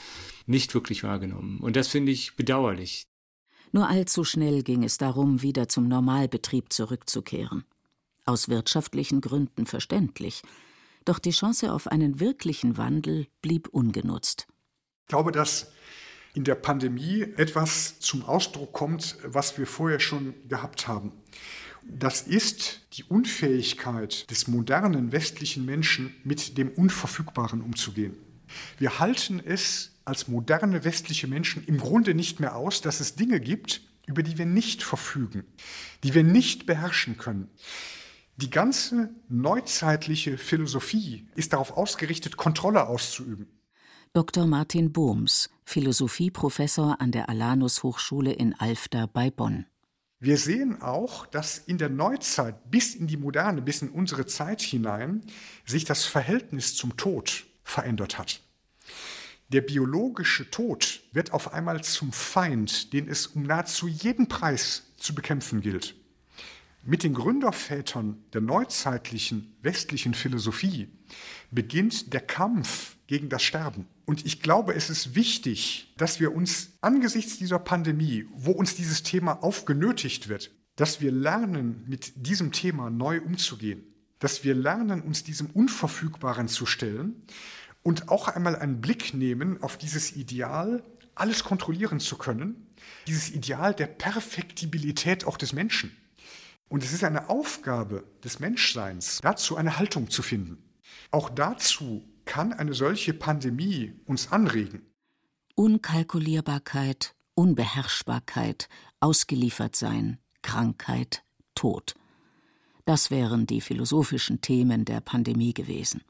nicht 0.45 0.75
wirklich 0.75 1.01
wahrgenommen. 1.01 1.57
Und 1.59 1.75
das 1.75 1.87
finde 1.87 2.11
ich 2.11 2.35
bedauerlich. 2.35 3.07
Nur 3.71 3.87
allzu 3.87 4.23
schnell 4.23 4.63
ging 4.63 4.83
es 4.83 4.97
darum, 4.97 5.41
wieder 5.41 5.67
zum 5.67 5.87
Normalbetrieb 5.87 6.73
zurückzukehren. 6.73 7.63
Aus 8.25 8.49
wirtschaftlichen 8.49 9.21
Gründen 9.21 9.65
verständlich. 9.65 10.43
Doch 11.05 11.19
die 11.19 11.31
Chance 11.31 11.71
auf 11.71 11.87
einen 11.87 12.19
wirklichen 12.19 12.77
Wandel 12.77 13.27
blieb 13.41 13.69
ungenutzt. 13.69 14.47
Ich 15.03 15.07
glaube, 15.07 15.31
dass 15.31 15.71
in 16.33 16.43
der 16.43 16.55
Pandemie 16.55 17.23
etwas 17.37 17.99
zum 17.99 18.23
Ausdruck 18.23 18.71
kommt, 18.71 19.17
was 19.23 19.57
wir 19.57 19.67
vorher 19.67 19.99
schon 19.99 20.33
gehabt 20.47 20.87
haben. 20.87 21.11
Das 21.83 22.21
ist 22.21 22.81
die 22.93 23.03
Unfähigkeit 23.03 24.29
des 24.29 24.47
modernen 24.47 25.11
westlichen 25.11 25.65
Menschen, 25.65 26.13
mit 26.23 26.57
dem 26.57 26.69
Unverfügbaren 26.69 27.61
umzugehen. 27.61 28.15
Wir 28.77 28.99
halten 28.99 29.41
es 29.43 29.90
als 30.05 30.27
moderne 30.27 30.83
westliche 30.83 31.27
Menschen 31.27 31.63
im 31.65 31.77
Grunde 31.77 32.13
nicht 32.13 32.39
mehr 32.39 32.55
aus, 32.55 32.81
dass 32.81 32.99
es 32.99 33.15
Dinge 33.15 33.39
gibt, 33.39 33.81
über 34.07 34.23
die 34.23 34.37
wir 34.37 34.45
nicht 34.45 34.83
verfügen, 34.83 35.45
die 36.03 36.13
wir 36.13 36.23
nicht 36.23 36.65
beherrschen 36.65 37.17
können. 37.17 37.49
Die 38.37 38.49
ganze 38.49 39.09
neuzeitliche 39.29 40.37
Philosophie 40.37 41.27
ist 41.35 41.53
darauf 41.53 41.77
ausgerichtet, 41.77 42.37
Kontrolle 42.37 42.87
auszuüben. 42.87 43.47
Dr. 44.13 44.45
Martin 44.45 44.91
Bohms, 44.91 45.49
Philosophieprofessor 45.63 46.99
an 46.99 47.11
der 47.11 47.29
Alanus 47.29 47.83
Hochschule 47.83 48.33
in 48.33 48.53
Alfter 48.53 49.07
bei 49.07 49.31
Bonn. 49.31 49.67
Wir 50.19 50.37
sehen 50.37 50.81
auch, 50.81 51.25
dass 51.25 51.57
in 51.57 51.77
der 51.77 51.89
Neuzeit 51.89 52.69
bis 52.69 52.93
in 52.93 53.07
die 53.07 53.17
Moderne, 53.17 53.61
bis 53.61 53.81
in 53.81 53.89
unsere 53.89 54.25
Zeit 54.25 54.61
hinein 54.61 55.21
sich 55.65 55.85
das 55.85 56.05
Verhältnis 56.05 56.75
zum 56.75 56.97
Tod 56.97 57.45
verändert 57.63 58.17
hat. 58.17 58.41
Der 59.51 59.59
biologische 59.59 60.49
Tod 60.49 61.01
wird 61.11 61.33
auf 61.33 61.53
einmal 61.53 61.83
zum 61.83 62.13
Feind, 62.13 62.93
den 62.93 63.09
es 63.09 63.27
um 63.27 63.43
nahezu 63.43 63.89
jeden 63.89 64.29
Preis 64.29 64.83
zu 64.95 65.13
bekämpfen 65.13 65.59
gilt. 65.59 65.93
Mit 66.85 67.03
den 67.03 67.13
Gründervätern 67.13 68.23
der 68.31 68.39
neuzeitlichen 68.39 69.53
westlichen 69.61 70.13
Philosophie 70.13 70.87
beginnt 71.51 72.13
der 72.13 72.21
Kampf 72.21 72.95
gegen 73.07 73.27
das 73.27 73.43
Sterben. 73.43 73.87
Und 74.05 74.25
ich 74.25 74.41
glaube, 74.41 74.73
es 74.73 74.89
ist 74.89 75.15
wichtig, 75.15 75.93
dass 75.97 76.21
wir 76.21 76.33
uns 76.33 76.69
angesichts 76.79 77.37
dieser 77.37 77.59
Pandemie, 77.59 78.27
wo 78.33 78.51
uns 78.51 78.75
dieses 78.75 79.03
Thema 79.03 79.43
aufgenötigt 79.43 80.29
wird, 80.29 80.51
dass 80.77 81.01
wir 81.01 81.11
lernen, 81.11 81.83
mit 81.87 82.13
diesem 82.15 82.53
Thema 82.53 82.89
neu 82.89 83.19
umzugehen, 83.19 83.83
dass 84.19 84.45
wir 84.45 84.55
lernen, 84.55 85.01
uns 85.01 85.25
diesem 85.25 85.47
Unverfügbaren 85.47 86.47
zu 86.47 86.65
stellen 86.65 87.23
und 87.83 88.09
auch 88.09 88.27
einmal 88.27 88.55
einen 88.55 88.81
Blick 88.81 89.13
nehmen 89.13 89.61
auf 89.61 89.77
dieses 89.77 90.15
Ideal, 90.15 90.83
alles 91.15 91.43
kontrollieren 91.43 91.99
zu 91.99 92.17
können, 92.17 92.67
dieses 93.07 93.29
Ideal 93.31 93.73
der 93.73 93.87
Perfektibilität 93.87 95.25
auch 95.25 95.37
des 95.37 95.53
Menschen. 95.53 95.95
Und 96.69 96.83
es 96.83 96.93
ist 96.93 97.03
eine 97.03 97.29
Aufgabe 97.29 98.05
des 98.23 98.39
Menschseins, 98.39 99.19
dazu 99.21 99.57
eine 99.57 99.77
Haltung 99.77 100.09
zu 100.09 100.21
finden. 100.21 100.57
Auch 101.11 101.29
dazu 101.29 102.03
kann 102.25 102.53
eine 102.53 102.73
solche 102.73 103.13
Pandemie 103.13 103.93
uns 104.05 104.31
anregen. 104.31 104.81
Unkalkulierbarkeit, 105.55 107.13
Unbeherrschbarkeit, 107.33 108.69
ausgeliefert 108.99 109.75
sein, 109.75 110.19
Krankheit, 110.41 111.23
Tod. 111.55 111.95
Das 112.85 113.11
wären 113.11 113.45
die 113.45 113.61
philosophischen 113.61 114.41
Themen 114.41 114.85
der 114.85 115.01
Pandemie 115.01 115.53
gewesen. 115.53 116.01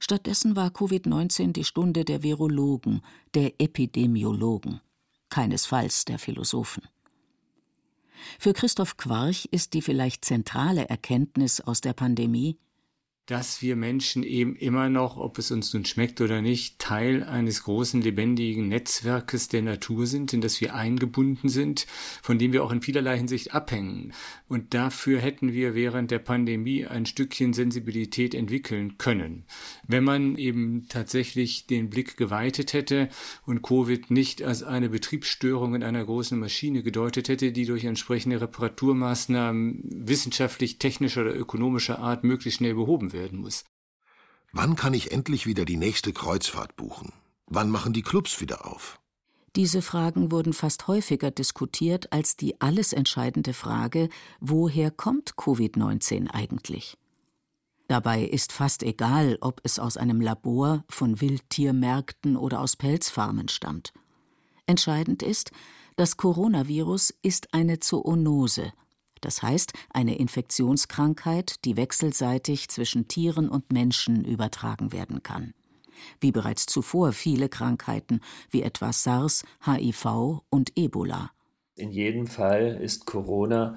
Stattdessen 0.00 0.56
war 0.56 0.70
Covid-19 0.70 1.52
die 1.52 1.64
Stunde 1.64 2.04
der 2.04 2.22
Virologen, 2.22 3.02
der 3.34 3.60
Epidemiologen, 3.60 4.80
keinesfalls 5.28 6.06
der 6.06 6.18
Philosophen. 6.18 6.82
Für 8.38 8.54
Christoph 8.54 8.96
Quarch 8.96 9.46
ist 9.50 9.74
die 9.74 9.82
vielleicht 9.82 10.24
zentrale 10.24 10.88
Erkenntnis 10.88 11.60
aus 11.60 11.82
der 11.82 11.92
Pandemie, 11.92 12.58
dass 13.30 13.62
wir 13.62 13.76
Menschen 13.76 14.24
eben 14.24 14.56
immer 14.56 14.88
noch, 14.88 15.16
ob 15.16 15.38
es 15.38 15.52
uns 15.52 15.72
nun 15.72 15.84
schmeckt 15.84 16.20
oder 16.20 16.42
nicht, 16.42 16.80
Teil 16.80 17.22
eines 17.22 17.62
großen 17.62 18.02
lebendigen 18.02 18.66
Netzwerkes 18.66 19.46
der 19.46 19.62
Natur 19.62 20.08
sind, 20.08 20.32
in 20.32 20.40
das 20.40 20.60
wir 20.60 20.74
eingebunden 20.74 21.48
sind, 21.48 21.86
von 22.22 22.40
dem 22.40 22.52
wir 22.52 22.64
auch 22.64 22.72
in 22.72 22.82
vielerlei 22.82 23.16
Hinsicht 23.16 23.54
abhängen. 23.54 24.12
Und 24.48 24.74
dafür 24.74 25.20
hätten 25.20 25.52
wir 25.52 25.76
während 25.76 26.10
der 26.10 26.18
Pandemie 26.18 26.86
ein 26.86 27.06
Stückchen 27.06 27.52
Sensibilität 27.52 28.34
entwickeln 28.34 28.98
können. 28.98 29.44
Wenn 29.86 30.02
man 30.02 30.34
eben 30.34 30.86
tatsächlich 30.88 31.68
den 31.68 31.88
Blick 31.88 32.16
geweitet 32.16 32.72
hätte 32.72 33.10
und 33.46 33.62
Covid 33.62 34.10
nicht 34.10 34.42
als 34.42 34.64
eine 34.64 34.88
Betriebsstörung 34.88 35.76
in 35.76 35.84
einer 35.84 36.04
großen 36.04 36.36
Maschine 36.36 36.82
gedeutet 36.82 37.28
hätte, 37.28 37.52
die 37.52 37.64
durch 37.64 37.84
entsprechende 37.84 38.40
Reparaturmaßnahmen 38.40 39.84
wissenschaftlich, 39.84 40.78
technischer 40.78 41.20
oder 41.20 41.36
ökonomischer 41.36 42.00
Art 42.00 42.24
möglichst 42.24 42.58
schnell 42.58 42.74
behoben 42.74 43.12
wird 43.12 43.19
werden 43.20 43.38
muss. 43.40 43.64
Wann 44.52 44.74
kann 44.74 44.94
ich 44.94 45.12
endlich 45.12 45.46
wieder 45.46 45.64
die 45.64 45.76
nächste 45.76 46.12
Kreuzfahrt 46.12 46.74
buchen? 46.74 47.12
Wann 47.46 47.70
machen 47.70 47.92
die 47.92 48.02
Clubs 48.02 48.40
wieder 48.40 48.66
auf? 48.66 49.00
Diese 49.56 49.82
Fragen 49.82 50.30
wurden 50.30 50.52
fast 50.52 50.86
häufiger 50.86 51.30
diskutiert 51.30 52.12
als 52.12 52.36
die 52.36 52.60
alles 52.60 52.92
entscheidende 52.92 53.52
Frage, 53.52 54.08
woher 54.40 54.90
kommt 54.90 55.34
Covid-19 55.34 56.30
eigentlich? 56.30 56.96
Dabei 57.88 58.22
ist 58.22 58.52
fast 58.52 58.84
egal, 58.84 59.36
ob 59.40 59.60
es 59.64 59.80
aus 59.80 59.96
einem 59.96 60.20
Labor, 60.20 60.84
von 60.88 61.20
Wildtiermärkten 61.20 62.36
oder 62.36 62.60
aus 62.60 62.76
Pelzfarmen 62.76 63.48
stammt. 63.48 63.92
Entscheidend 64.66 65.24
ist, 65.24 65.50
das 65.96 66.16
Coronavirus 66.16 67.12
ist 67.22 67.52
eine 67.52 67.80
Zoonose, 67.80 68.72
das 69.20 69.42
heißt 69.42 69.72
eine 69.90 70.18
Infektionskrankheit, 70.18 71.64
die 71.64 71.76
wechselseitig 71.76 72.68
zwischen 72.68 73.08
Tieren 73.08 73.48
und 73.48 73.72
Menschen 73.72 74.24
übertragen 74.24 74.92
werden 74.92 75.22
kann. 75.22 75.54
Wie 76.20 76.32
bereits 76.32 76.66
zuvor 76.66 77.12
viele 77.12 77.48
Krankheiten, 77.48 78.20
wie 78.50 78.62
etwa 78.62 78.92
SARS, 78.92 79.44
HIV 79.64 80.42
und 80.48 80.72
Ebola. 80.76 81.30
In 81.76 81.90
jedem 81.90 82.26
Fall 82.26 82.78
ist 82.80 83.06
Corona 83.06 83.76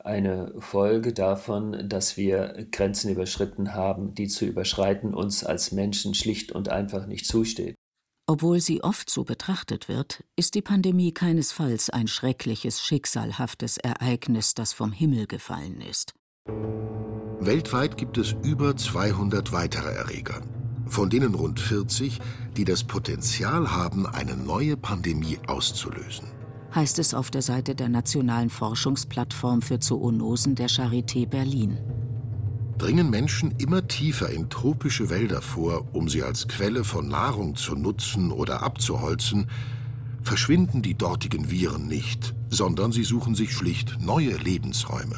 eine 0.00 0.54
Folge 0.58 1.12
davon, 1.12 1.88
dass 1.88 2.16
wir 2.16 2.66
Grenzen 2.70 3.10
überschritten 3.10 3.74
haben, 3.74 4.14
die 4.14 4.28
zu 4.28 4.46
überschreiten 4.46 5.12
uns 5.12 5.44
als 5.44 5.72
Menschen 5.72 6.14
schlicht 6.14 6.52
und 6.52 6.68
einfach 6.68 7.06
nicht 7.06 7.26
zusteht. 7.26 7.74
Obwohl 8.30 8.60
sie 8.60 8.84
oft 8.84 9.08
so 9.08 9.24
betrachtet 9.24 9.88
wird, 9.88 10.22
ist 10.36 10.54
die 10.54 10.60
Pandemie 10.60 11.12
keinesfalls 11.12 11.88
ein 11.88 12.08
schreckliches, 12.08 12.82
schicksalhaftes 12.82 13.78
Ereignis, 13.78 14.52
das 14.52 14.74
vom 14.74 14.92
Himmel 14.92 15.26
gefallen 15.26 15.80
ist. 15.80 16.12
Weltweit 17.40 17.96
gibt 17.96 18.18
es 18.18 18.36
über 18.42 18.76
200 18.76 19.50
weitere 19.52 19.94
Erreger, 19.94 20.42
von 20.84 21.08
denen 21.08 21.34
rund 21.34 21.58
40, 21.58 22.18
die 22.54 22.66
das 22.66 22.84
Potenzial 22.84 23.70
haben, 23.70 24.06
eine 24.06 24.36
neue 24.36 24.76
Pandemie 24.76 25.38
auszulösen. 25.46 26.28
Heißt 26.74 26.98
es 26.98 27.14
auf 27.14 27.30
der 27.30 27.40
Seite 27.40 27.74
der 27.74 27.88
Nationalen 27.88 28.50
Forschungsplattform 28.50 29.62
für 29.62 29.78
Zoonosen 29.78 30.54
der 30.54 30.68
Charité 30.68 31.26
Berlin 31.26 31.78
dringen 32.78 33.10
Menschen 33.10 33.54
immer 33.58 33.86
tiefer 33.86 34.30
in 34.30 34.48
tropische 34.48 35.10
Wälder 35.10 35.42
vor, 35.42 35.88
um 35.92 36.08
sie 36.08 36.22
als 36.22 36.48
Quelle 36.48 36.84
von 36.84 37.08
Nahrung 37.08 37.56
zu 37.56 37.74
nutzen 37.74 38.30
oder 38.30 38.62
abzuholzen, 38.62 39.50
verschwinden 40.22 40.82
die 40.82 40.94
dortigen 40.94 41.50
Viren 41.50 41.86
nicht, 41.86 42.34
sondern 42.48 42.92
sie 42.92 43.04
suchen 43.04 43.34
sich 43.34 43.52
schlicht 43.52 43.98
neue 44.00 44.36
Lebensräume. 44.36 45.16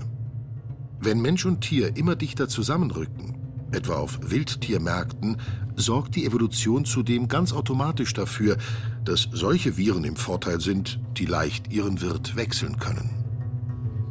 Wenn 0.99 1.21
Mensch 1.21 1.47
und 1.47 1.61
Tier 1.61 1.97
immer 1.97 2.17
dichter 2.17 2.49
zusammenrücken, 2.49 3.37
etwa 3.73 3.95
auf 3.95 4.19
Wildtiermärkten, 4.23 5.37
sorgt 5.77 6.17
die 6.17 6.27
Evolution 6.27 6.85
zudem 6.85 7.29
ganz 7.29 7.53
automatisch 7.53 8.13
dafür, 8.13 8.57
dass 9.05 9.29
solche 9.33 9.77
Viren 9.77 10.05
im 10.05 10.17
Vorteil 10.17 10.61
sind, 10.61 11.01
die 11.17 11.27
leicht 11.27 11.73
ihren 11.73 12.01
Wirt 12.01 12.37
wechseln 12.37 12.79
können. 12.79 13.20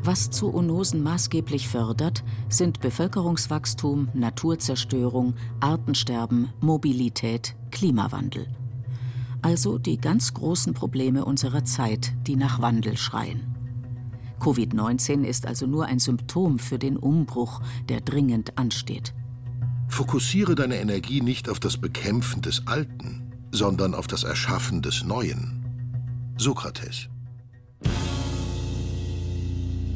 Was 0.10 0.32
Zoonosen 0.32 1.04
maßgeblich 1.04 1.68
fördert, 1.68 2.24
sind 2.50 2.80
Bevölkerungswachstum, 2.80 4.10
Naturzerstörung, 4.16 5.36
Artensterben, 5.60 6.50
Mobilität, 6.62 7.56
Klimawandel. 7.70 8.48
also 9.44 9.78
die 9.78 9.98
ganz 9.98 10.34
großen 10.34 10.74
Probleme 10.74 11.26
unserer 11.26 11.64
Zeit, 11.64 12.12
die 12.26 12.38
nach 12.38 12.60
Wandel 12.60 12.98
schreien. 12.98 13.56
Covid-19 14.40 15.26
ist 15.26 15.46
also 15.46 15.68
nur 15.68 15.86
ein 15.86 16.00
Symptom 16.00 16.58
für 16.58 16.80
den 16.80 16.98
Umbruch, 16.98 17.62
der 17.88 18.02
dringend 18.02 18.58
ansteht. 18.58 19.14
Fokussiere 19.90 20.56
deine 20.56 20.78
Energie 20.78 21.22
nicht 21.22 21.48
auf 21.50 21.60
das 21.60 21.78
Bekämpfen 21.78 22.42
des 22.42 22.66
Alten, 22.66 23.32
sondern 23.52 23.94
auf 23.94 24.08
das 24.08 24.24
Erschaffen 24.24 24.82
des 24.82 25.04
Neuen. 25.04 26.34
Sokrates. 26.36 27.10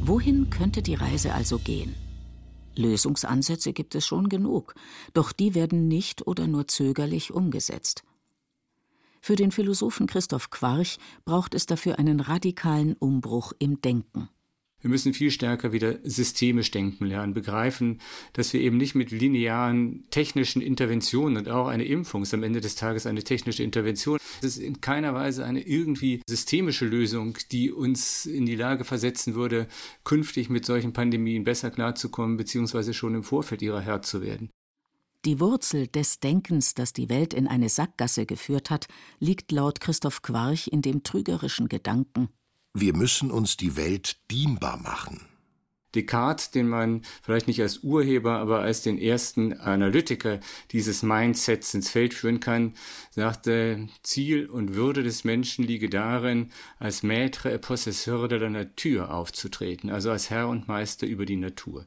Wohin 0.06 0.50
könnte 0.50 0.82
die 0.82 0.96
Reise 0.96 1.34
also 1.34 1.60
gehen? 1.60 1.96
Lösungsansätze 2.76 3.72
gibt 3.72 3.96
es 3.96 4.06
schon 4.06 4.28
genug, 4.28 4.76
doch 5.14 5.32
die 5.32 5.56
werden 5.56 5.88
nicht 5.88 6.28
oder 6.28 6.46
nur 6.46 6.68
zögerlich 6.68 7.32
umgesetzt. 7.32 8.04
Für 9.22 9.38
den 9.38 9.54
Philosophen 9.54 10.06
Christoph 10.06 10.50
Quarch 10.50 10.98
braucht 11.24 11.56
es 11.56 11.68
dafür 11.68 12.00
einen 12.00 12.20
radikalen 12.20 12.96
Umbruch 12.96 13.54
im 13.60 13.80
Denken. 13.80 14.28
Wir 14.84 14.90
müssen 14.90 15.14
viel 15.14 15.32
stärker 15.32 15.72
wieder 15.72 15.98
systemisch 16.04 16.70
denken 16.70 17.06
lernen, 17.06 17.34
begreifen, 17.34 18.02
dass 18.34 18.52
wir 18.52 18.60
eben 18.60 18.76
nicht 18.76 18.96
mit 18.96 19.12
linearen 19.12 20.04
technischen 20.12 20.62
Interventionen 20.62 21.38
und 21.38 21.48
auch 21.48 21.68
eine 21.68 21.86
Impfung 21.86 22.24
ist 22.24 22.34
am 22.34 22.44
Ende 22.44 22.60
des 22.60 22.76
Tages 22.76 23.06
eine 23.06 23.24
technische 23.24 23.64
Intervention. 23.64 24.20
Es 24.40 24.58
ist 24.58 24.58
in 24.58 24.82
keiner 24.82 25.14
Weise 25.14 25.46
eine 25.46 25.62
irgendwie 25.62 26.22
systemische 26.28 26.86
Lösung, 26.86 27.38
die 27.54 27.72
uns 27.72 28.26
in 28.26 28.46
die 28.46 28.58
Lage 28.58 28.84
versetzen 28.84 29.36
würde, 29.36 29.68
künftig 30.04 30.50
mit 30.50 30.66
solchen 30.66 30.92
Pandemien 30.92 31.46
besser 31.46 31.72
klarzukommen, 31.72 32.36
beziehungsweise 32.36 32.94
schon 32.94 33.16
im 33.16 33.24
Vorfeld 33.24 33.62
ihrer 33.62 33.80
Herr 33.80 34.02
zu 34.02 34.22
werden. 34.22 34.50
Die 35.24 35.40
Wurzel 35.40 35.88
des 35.88 36.20
Denkens, 36.20 36.74
das 36.74 36.92
die 36.92 37.08
Welt 37.08 37.34
in 37.34 37.48
eine 37.48 37.70
Sackgasse 37.70 38.26
geführt 38.26 38.70
hat, 38.70 38.88
liegt 39.20 39.54
laut 39.54 39.80
Christoph 39.80 40.22
Quarch 40.22 40.68
in 40.68 40.82
dem 40.82 41.04
trügerischen 41.04 41.70
Gedanken, 41.70 42.28
wir 42.74 42.96
müssen 42.96 43.30
uns 43.30 43.56
die 43.56 43.76
Welt 43.76 44.18
dienbar 44.32 44.78
machen. 44.78 45.33
Descartes, 45.96 46.52
den 46.52 46.68
man 46.68 47.02
vielleicht 47.22 47.48
nicht 47.48 47.62
als 47.62 47.80
Urheber, 47.80 48.40
aber 48.40 48.62
als 48.62 48.82
den 48.82 48.98
ersten 48.98 49.54
Analytiker 49.54 50.40
dieses 50.72 51.04
Mindsets 51.04 51.74
ins 51.74 51.90
Feld 51.90 52.14
führen 52.14 52.40
kann, 52.40 52.74
sagte, 53.12 53.88
Ziel 54.02 54.48
und 54.48 54.76
Würde 54.76 55.04
des 55.04 55.24
Menschen 55.24 55.66
liege 55.66 55.90
darin, 55.90 56.50
als 56.80 57.04
Maître 57.04 57.50
et 57.50 57.62
Possesseur 57.62 58.28
de 58.28 58.40
la 58.40 58.50
Nature 58.50 59.12
aufzutreten, 59.12 59.90
also 59.90 60.12
als 60.12 60.30
Herr 60.30 60.48
und 60.50 60.68
Meister 60.68 61.08
über 61.08 61.26
die 61.26 61.38
Natur. 61.38 61.86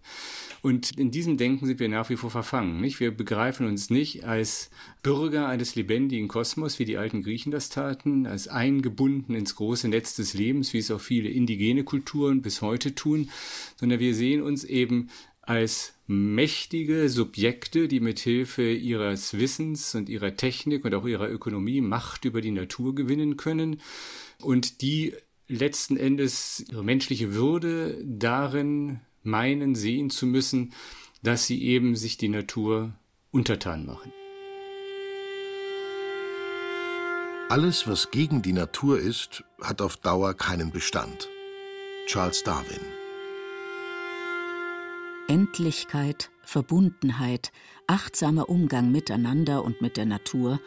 Und 0.62 0.98
in 0.98 1.10
diesem 1.10 1.36
Denken 1.36 1.66
sind 1.66 1.78
wir 1.78 1.88
nach 1.88 2.10
wie 2.10 2.16
vor 2.16 2.30
verfangen. 2.30 2.80
Nicht? 2.80 2.98
Wir 2.98 3.10
begreifen 3.10 3.66
uns 3.66 3.90
nicht 3.90 4.24
als 4.24 4.70
Bürger 5.02 5.46
eines 5.48 5.76
lebendigen 5.76 6.26
Kosmos, 6.26 6.80
wie 6.80 6.84
die 6.84 6.96
alten 6.96 7.22
Griechen 7.22 7.52
das 7.52 7.68
taten, 7.68 8.26
als 8.26 8.48
eingebunden 8.48 9.34
ins 9.34 9.54
große 9.54 9.86
Netz 9.86 10.16
des 10.16 10.34
Lebens, 10.34 10.72
wie 10.72 10.78
es 10.78 10.90
auch 10.90 11.00
viele 11.00 11.28
indigene 11.28 11.84
Kulturen 11.84 12.42
bis 12.42 12.62
heute 12.62 12.96
tun, 12.96 13.30
sondern 13.76 13.95
wir 14.00 14.14
sehen 14.14 14.42
uns 14.42 14.64
eben 14.64 15.08
als 15.46 15.94
mächtige 16.06 17.08
Subjekte, 17.08 17.88
die 17.88 18.00
mit 18.00 18.18
Hilfe 18.18 18.72
ihres 18.72 19.38
Wissens 19.38 19.94
und 19.94 20.08
ihrer 20.08 20.36
Technik 20.36 20.84
und 20.84 20.94
auch 20.94 21.06
ihrer 21.06 21.30
Ökonomie 21.30 21.80
Macht 21.80 22.24
über 22.24 22.40
die 22.40 22.50
Natur 22.50 22.94
gewinnen 22.94 23.36
können 23.36 23.80
und 24.40 24.82
die 24.82 25.14
letzten 25.48 25.96
Endes 25.96 26.64
ihre 26.68 26.84
menschliche 26.84 27.34
Würde 27.34 28.02
darin 28.04 29.00
meinen, 29.22 29.74
sehen 29.74 30.10
zu 30.10 30.26
müssen, 30.26 30.72
dass 31.22 31.46
sie 31.46 31.62
eben 31.62 31.96
sich 31.96 32.16
die 32.16 32.28
Natur 32.28 32.92
untertan 33.30 33.86
machen. 33.86 34.12
Alles, 37.48 37.86
was 37.86 38.10
gegen 38.10 38.42
die 38.42 38.52
Natur 38.52 38.98
ist, 38.98 39.44
hat 39.60 39.80
auf 39.80 39.96
Dauer 39.96 40.34
keinen 40.34 40.72
Bestand. 40.72 41.28
Charles 42.06 42.42
Darwin 42.42 42.80
Endlichkeit, 45.28 46.30
Verbundenheit, 46.44 47.50
achtsamer 47.88 48.48
Umgang 48.48 48.92
miteinander 48.92 49.64
und 49.64 49.80
mit 49.80 49.96
der 49.96 50.06
Natur, 50.06 50.60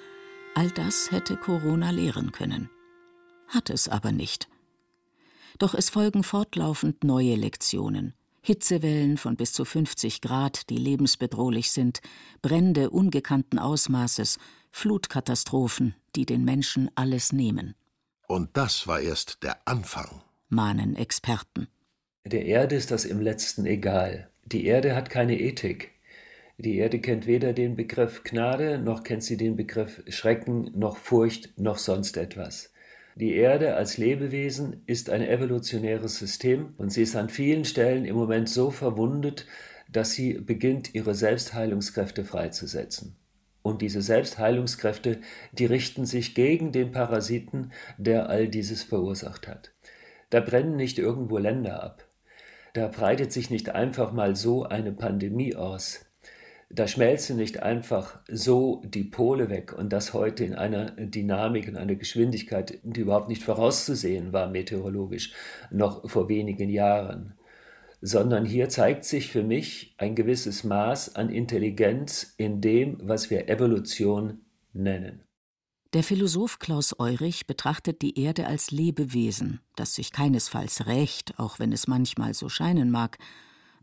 all 0.54 0.70
das 0.72 1.12
hätte 1.12 1.38
Corona 1.38 1.92
lehren 1.92 2.34
können. 2.34 2.70
Hat 3.48 3.70
es 3.70 3.88
aber 3.88 4.12
nicht. 4.12 4.50
Doch 5.60 5.74
es 5.74 5.90
folgen 5.90 6.24
fortlaufend 6.24 7.04
neue 7.04 7.36
Lektionen. 7.36 8.14
Hitzewellen 8.42 9.18
von 9.18 9.36
bis 9.36 9.54
zu 9.54 9.64
50 9.64 10.22
Grad, 10.22 10.70
die 10.70 10.78
lebensbedrohlich 10.78 11.72
sind, 11.72 12.02
Brände 12.42 12.90
ungekannten 12.90 13.60
Ausmaßes, 13.60 14.40
Flutkatastrophen, 14.72 15.96
die 16.16 16.26
den 16.26 16.44
Menschen 16.44 16.90
alles 16.96 17.32
nehmen. 17.32 17.76
Und 18.28 18.56
das 18.58 18.88
war 18.88 19.00
erst 19.00 19.44
der 19.44 19.68
Anfang, 19.68 20.22
mahnen 20.50 20.96
Experten. 20.96 21.68
Der 22.26 22.46
Erde 22.46 22.76
ist 22.76 22.92
das 22.92 23.06
im 23.06 23.22
letzten 23.22 23.66
egal. 23.66 24.30
Die 24.52 24.66
Erde 24.66 24.96
hat 24.96 25.12
keine 25.12 25.40
Ethik. 25.40 25.92
Die 26.58 26.78
Erde 26.78 27.00
kennt 27.00 27.28
weder 27.28 27.54
den 27.54 27.76
Begriff 27.76 28.24
Gnade, 28.24 28.80
noch 28.80 29.04
kennt 29.04 29.24
sie 29.24 29.38
den 29.38 29.56
Begriff 29.56 30.02
Schrecken, 30.08 30.72
noch 30.74 30.98
Furcht, 30.98 31.60
noch 31.60 31.78
sonst 31.78 32.18
etwas. 32.18 32.74
Die 33.16 33.36
Erde 33.36 33.76
als 33.76 34.00
Lebewesen 34.00 34.82
ist 34.88 35.12
ein 35.12 35.22
evolutionäres 35.22 36.18
System 36.18 36.74
und 36.78 36.92
sie 36.92 37.04
ist 37.04 37.16
an 37.16 37.30
vielen 37.30 37.64
Stellen 37.64 38.06
im 38.06 38.16
Moment 38.16 38.50
so 38.50 38.72
verwundet, 38.72 39.46
dass 39.88 40.14
sie 40.14 40.34
beginnt, 40.34 40.96
ihre 40.96 41.14
Selbstheilungskräfte 41.14 42.24
freizusetzen. 42.24 43.18
Und 43.62 43.84
diese 43.84 44.02
Selbstheilungskräfte, 44.02 45.22
die 45.52 45.66
richten 45.68 46.08
sich 46.08 46.34
gegen 46.34 46.72
den 46.72 46.92
Parasiten, 46.92 47.72
der 48.00 48.30
all 48.30 48.48
dieses 48.48 48.82
verursacht 48.82 49.48
hat. 49.48 49.74
Da 50.32 50.40
brennen 50.40 50.76
nicht 50.76 50.98
irgendwo 50.98 51.38
Länder 51.38 51.84
ab. 51.84 52.09
Da 52.80 52.88
breitet 52.88 53.34
sich 53.34 53.50
nicht 53.50 53.76
einfach 53.76 54.14
mal 54.14 54.38
so 54.38 54.64
eine 54.64 54.94
Pandemie 54.94 55.54
aus. 55.54 56.06
Da 56.70 56.88
schmelzen 56.88 57.36
nicht 57.36 57.62
einfach 57.62 58.22
so 58.30 58.82
die 58.86 59.04
Pole 59.04 59.50
weg 59.50 59.78
und 59.78 59.92
das 59.92 60.14
heute 60.14 60.46
in 60.46 60.56
einer 60.56 60.92
Dynamik 60.92 61.68
und 61.68 61.76
einer 61.76 61.96
Geschwindigkeit, 61.96 62.80
die 62.84 63.02
überhaupt 63.02 63.28
nicht 63.28 63.44
vorauszusehen 63.44 64.32
war 64.32 64.48
meteorologisch, 64.50 65.34
noch 65.72 66.10
vor 66.10 66.30
wenigen 66.30 66.70
Jahren. 66.70 67.34
Sondern 68.00 68.46
hier 68.46 68.70
zeigt 68.70 69.04
sich 69.04 69.30
für 69.30 69.44
mich 69.44 69.94
ein 69.98 70.16
gewisses 70.16 70.64
Maß 70.64 71.18
an 71.18 71.28
Intelligenz 71.28 72.34
in 72.38 72.62
dem, 72.62 72.98
was 73.02 73.30
wir 73.30 73.50
Evolution 73.50 74.40
nennen. 74.72 75.29
Der 75.94 76.04
Philosoph 76.04 76.60
Klaus 76.60 77.00
Eurich 77.00 77.48
betrachtet 77.48 78.04
die 78.04 78.20
Erde 78.20 78.46
als 78.46 78.70
Lebewesen, 78.70 79.60
das 79.76 79.96
sich 79.96 80.12
keinesfalls 80.12 80.86
rächt, 80.86 81.40
auch 81.40 81.58
wenn 81.58 81.74
es 81.74 81.88
manchmal 81.88 82.36
so 82.36 82.48
scheinen 82.48 82.92
mag, 82.92 83.18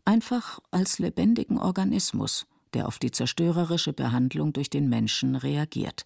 einfach 0.05 0.59
als 0.71 0.99
lebendigen 0.99 1.57
Organismus, 1.57 2.47
der 2.73 2.87
auf 2.87 2.97
die 2.97 3.11
zerstörerische 3.11 3.91
Behandlung 3.91 4.53
durch 4.53 4.69
den 4.69 4.87
Menschen 4.87 5.35
reagiert. 5.35 6.05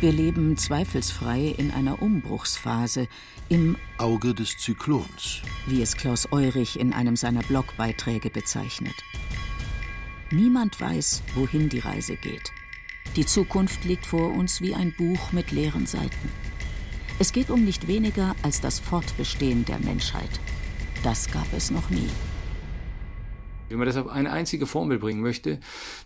Wir 0.00 0.12
leben 0.12 0.56
zweifelsfrei 0.56 1.54
in 1.58 1.70
einer 1.72 2.00
Umbruchsphase, 2.00 3.06
im 3.50 3.76
Auge 3.98 4.32
des 4.32 4.56
Zyklons, 4.56 5.42
wie 5.66 5.82
es 5.82 5.98
Klaus 5.98 6.32
Eurich 6.32 6.80
in 6.80 6.94
einem 6.94 7.16
seiner 7.16 7.42
Blogbeiträge 7.42 8.30
bezeichnet. 8.30 8.94
Niemand 10.30 10.80
weiß, 10.80 11.22
wohin 11.34 11.68
die 11.68 11.80
Reise 11.80 12.16
geht. 12.16 12.50
Die 13.14 13.24
Zukunft 13.24 13.84
liegt 13.84 14.04
vor 14.04 14.32
uns 14.32 14.60
wie 14.60 14.74
ein 14.74 14.92
Buch 14.96 15.32
mit 15.32 15.52
leeren 15.52 15.86
Seiten. 15.86 16.30
Es 17.18 17.32
geht 17.32 17.48
um 17.48 17.64
nicht 17.64 17.88
weniger 17.88 18.34
als 18.42 18.60
das 18.60 18.78
Fortbestehen 18.78 19.64
der 19.64 19.78
Menschheit. 19.78 20.28
Das 21.02 21.30
gab 21.30 21.46
es 21.54 21.70
noch 21.70 21.88
nie. 21.88 22.10
Wenn 23.68 23.78
man 23.78 23.86
das 23.86 23.96
auf 23.96 24.08
eine 24.08 24.32
einzige 24.32 24.66
Formel 24.66 24.98
bringen 24.98 25.22
möchte, 25.22 25.58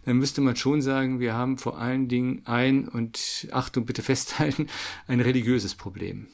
dann 0.05 0.17
müsste 0.17 0.41
man 0.41 0.57
schon 0.57 0.83
sagen, 0.83 1.21
wir 1.21 1.35
haben 1.35 1.59
vor 1.59 1.79
allen 1.79 2.09
Dingen 2.09 2.43
ein, 2.47 2.89
und 2.89 3.49
Achtung 3.53 3.87
bitte 3.87 4.03
festhalten, 4.03 4.69
ein 5.07 5.21
religiöses 5.21 5.75
Problem. 5.75 6.29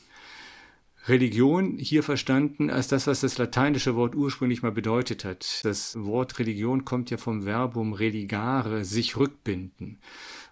Religion 1.08 1.78
hier 1.78 2.02
verstanden 2.02 2.68
als 2.68 2.88
das, 2.88 3.06
was 3.06 3.20
das 3.20 3.38
lateinische 3.38 3.94
Wort 3.94 4.16
ursprünglich 4.16 4.62
mal 4.62 4.72
bedeutet 4.72 5.24
hat. 5.24 5.60
Das 5.62 5.96
Wort 6.04 6.38
Religion 6.40 6.84
kommt 6.84 7.10
ja 7.10 7.16
vom 7.16 7.42
Verbum 7.42 7.92
religare, 7.92 8.84
sich 8.84 9.16
rückbinden. 9.16 9.98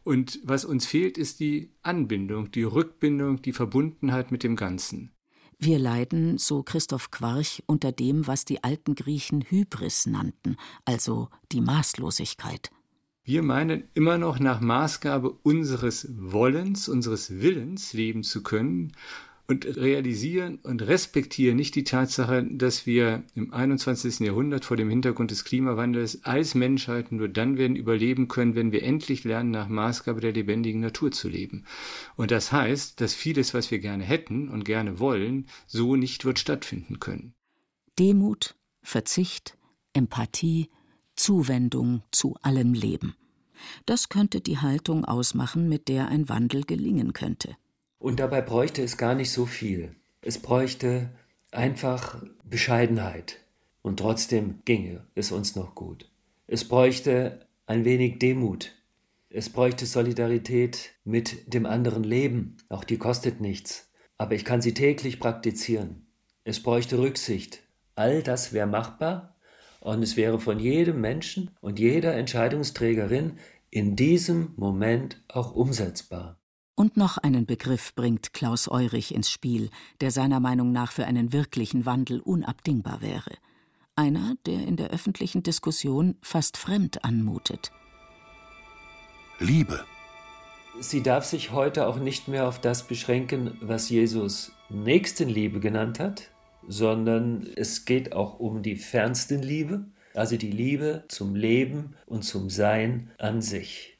Und 0.04 0.38
was 0.44 0.64
uns 0.64 0.86
fehlt, 0.86 1.18
ist 1.18 1.40
die 1.40 1.72
Anbindung, 1.82 2.50
die 2.50 2.62
Rückbindung, 2.62 3.40
die 3.42 3.52
Verbundenheit 3.52 4.30
mit 4.30 4.42
dem 4.42 4.54
Ganzen. 4.54 5.10
Wir 5.58 5.78
leiden, 5.78 6.36
so 6.36 6.62
Christoph 6.62 7.10
Quarch, 7.10 7.62
unter 7.66 7.90
dem, 7.90 8.26
was 8.26 8.44
die 8.44 8.62
alten 8.62 8.94
Griechen 8.94 9.42
Hybris 9.42 10.06
nannten, 10.06 10.56
also 10.84 11.28
die 11.52 11.62
Maßlosigkeit. 11.62 12.70
Wir 13.24 13.42
meinen 13.42 13.84
immer 13.94 14.18
noch 14.18 14.38
nach 14.38 14.60
Maßgabe 14.60 15.30
unseres 15.42 16.08
Wollens, 16.10 16.88
unseres 16.88 17.40
Willens 17.40 17.94
leben 17.94 18.22
zu 18.22 18.42
können 18.42 18.92
und 19.46 19.66
realisieren 19.76 20.59
und 20.62 20.83
respektieren 20.83 21.57
nicht 21.57 21.74
die 21.74 21.85
Tatsache, 21.85 22.46
dass 22.50 22.87
wir 22.87 23.24
im 23.35 23.52
21. 23.52 24.20
Jahrhundert 24.20 24.64
vor 24.64 24.76
dem 24.76 24.88
Hintergrund 24.88 25.30
des 25.30 25.44
Klimawandels 25.44 26.24
als 26.24 26.54
Menschheit 26.54 27.12
nur 27.12 27.28
dann 27.28 27.59
werden 27.59 27.76
überleben 27.76 28.28
können, 28.28 28.54
wenn 28.54 28.72
wir 28.72 28.83
endlich 28.83 29.24
lernen, 29.24 29.50
nach 29.50 29.68
Maßgabe 29.68 30.20
der 30.20 30.33
lebendigen 30.33 30.80
Natur 30.80 31.11
zu 31.11 31.28
leben. 31.28 31.64
Und 32.16 32.30
das 32.30 32.52
heißt, 32.52 33.00
dass 33.00 33.12
vieles, 33.14 33.52
was 33.52 33.70
wir 33.70 33.80
gerne 33.80 34.04
hätten 34.04 34.48
und 34.48 34.64
gerne 34.64 34.98
wollen, 34.98 35.46
so 35.66 35.94
nicht 35.96 36.24
wird 36.24 36.38
stattfinden 36.38 36.98
können. 36.98 37.35
Demut, 37.98 38.57
Verzicht, 38.83 39.59
Empathie, 39.92 40.70
Zuwendung 41.16 42.02
zu 42.11 42.35
allem 42.42 42.72
Leben. 42.72 43.14
Das 43.87 44.09
könnte 44.09 44.40
die 44.40 44.59
Haltung 44.59 45.04
ausmachen, 45.04 45.68
mit 45.68 45.88
der 45.88 46.09
ein 46.09 46.28
Wandel 46.28 46.64
gelingen 46.64 47.12
könnte. 47.12 47.57
Und 48.04 48.20
dabei 48.20 48.42
bräuchte 48.42 48.82
es 48.82 48.98
gar 48.98 49.14
nicht 49.14 49.30
so 49.30 49.46
viel. 49.46 49.96
Es 50.20 50.38
bräuchte 50.38 51.08
einfach 51.52 52.22
Bescheidenheit. 52.44 53.40
Und 53.80 54.00
trotzdem 54.00 54.58
ginge 54.66 55.06
es 55.14 55.32
uns 55.32 55.56
noch 55.56 55.74
gut. 55.74 56.10
Es 56.46 56.68
bräuchte 56.68 57.46
ein 57.64 57.86
wenig 57.86 58.18
Demut. 58.18 58.72
Es 59.30 59.48
bräuchte 59.48 59.86
Solidarität 59.86 60.90
mit 61.06 61.54
dem 61.54 61.64
anderen 61.64 62.04
Leben. 62.04 62.58
Auch 62.68 62.84
die 62.84 62.98
kostet 62.98 63.40
nichts. 63.40 63.90
Aber 64.18 64.34
ich 64.34 64.44
kann 64.44 64.60
sie 64.60 64.74
täglich 64.74 65.18
praktizieren. 65.18 66.04
Es 66.44 66.62
bräuchte 66.62 66.98
Rücksicht. 66.98 67.62
All 67.94 68.22
das 68.22 68.52
wäre 68.52 68.66
machbar 68.66 69.34
und 69.80 70.02
es 70.02 70.18
wäre 70.18 70.38
von 70.40 70.58
jedem 70.58 71.00
Menschen 71.00 71.52
und 71.62 71.78
jeder 71.78 72.14
Entscheidungsträgerin 72.14 73.38
in 73.70 73.96
diesem 73.96 74.52
Moment 74.56 75.22
auch 75.26 75.54
umsetzbar. 75.54 76.38
Und 76.76 76.96
noch 76.96 77.18
einen 77.18 77.46
Begriff 77.46 77.94
bringt 77.94 78.32
Klaus 78.32 78.68
Eurich 78.68 79.14
ins 79.14 79.30
Spiel, 79.30 79.70
der 80.00 80.10
seiner 80.10 80.40
Meinung 80.40 80.72
nach 80.72 80.90
für 80.90 81.06
einen 81.06 81.32
wirklichen 81.32 81.87
Wandel 81.87 82.20
unabdingbar 82.20 83.00
wäre. 83.00 83.30
Einer, 83.94 84.34
der 84.44 84.66
in 84.66 84.76
der 84.76 84.90
öffentlichen 84.90 85.44
Diskussion 85.44 86.16
fast 86.20 86.56
fremd 86.56 87.04
anmutet. 87.04 87.70
Liebe. 89.38 89.84
Sie 90.80 91.04
darf 91.04 91.24
sich 91.24 91.52
heute 91.52 91.87
auch 91.87 92.00
nicht 92.00 92.26
mehr 92.26 92.48
auf 92.48 92.60
das 92.60 92.88
beschränken, 92.88 93.56
was 93.60 93.88
Jesus 93.88 94.50
Nächstenliebe 94.68 95.60
genannt 95.60 96.00
hat, 96.00 96.30
sondern 96.66 97.46
es 97.54 97.84
geht 97.84 98.12
auch 98.12 98.40
um 98.40 98.62
die 98.62 98.74
Fernstenliebe, 98.74 99.84
also 100.14 100.37
die 100.37 100.50
Liebe 100.50 101.04
zum 101.06 101.37
Leben 101.37 101.94
und 102.06 102.24
zum 102.24 102.50
Sein 102.50 103.12
an 103.18 103.40
sich. 103.40 103.93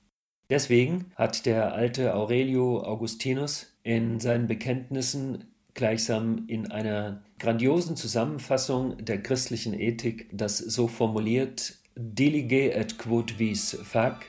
Deswegen 0.55 1.07
hat 1.17 1.47
der 1.47 1.75
alte 1.75 2.15
Aurelio 2.15 2.81
Augustinus 2.81 3.75
in 3.83 4.21
seinen 4.21 4.47
Bekenntnissen 4.47 5.47
gleichsam 5.75 6.45
in 6.47 6.71
einer 6.71 7.25
grandiosen 7.41 7.97
Zusammenfassung 7.97 9.05
der 9.05 9.21
christlichen 9.21 9.75
Ethik 9.75 10.29
das 10.31 10.59
so 10.59 10.87
formuliert: 10.87 11.75
Dilige 11.97 12.73
et 12.73 12.99
quod 12.99 13.41
vis 13.41 13.77
fac. 13.83 14.27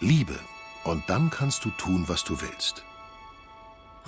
Liebe, 0.00 0.38
und 0.84 1.02
dann 1.08 1.28
kannst 1.28 1.66
du 1.66 1.70
tun, 1.76 2.04
was 2.06 2.24
du 2.24 2.40
willst. 2.40 2.82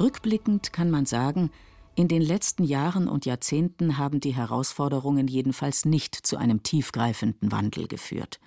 Rückblickend 0.00 0.72
kann 0.72 0.90
man 0.90 1.04
sagen, 1.04 1.50
in 1.96 2.08
den 2.08 2.22
letzten 2.22 2.64
Jahren 2.64 3.08
und 3.08 3.26
Jahrzehnten 3.26 3.98
haben 3.98 4.20
die 4.20 4.34
Herausforderungen 4.34 5.28
jedenfalls 5.28 5.84
nicht 5.84 6.14
zu 6.14 6.38
einem 6.38 6.62
tiefgreifenden 6.62 7.52
Wandel 7.52 7.88
geführt. 7.88 8.40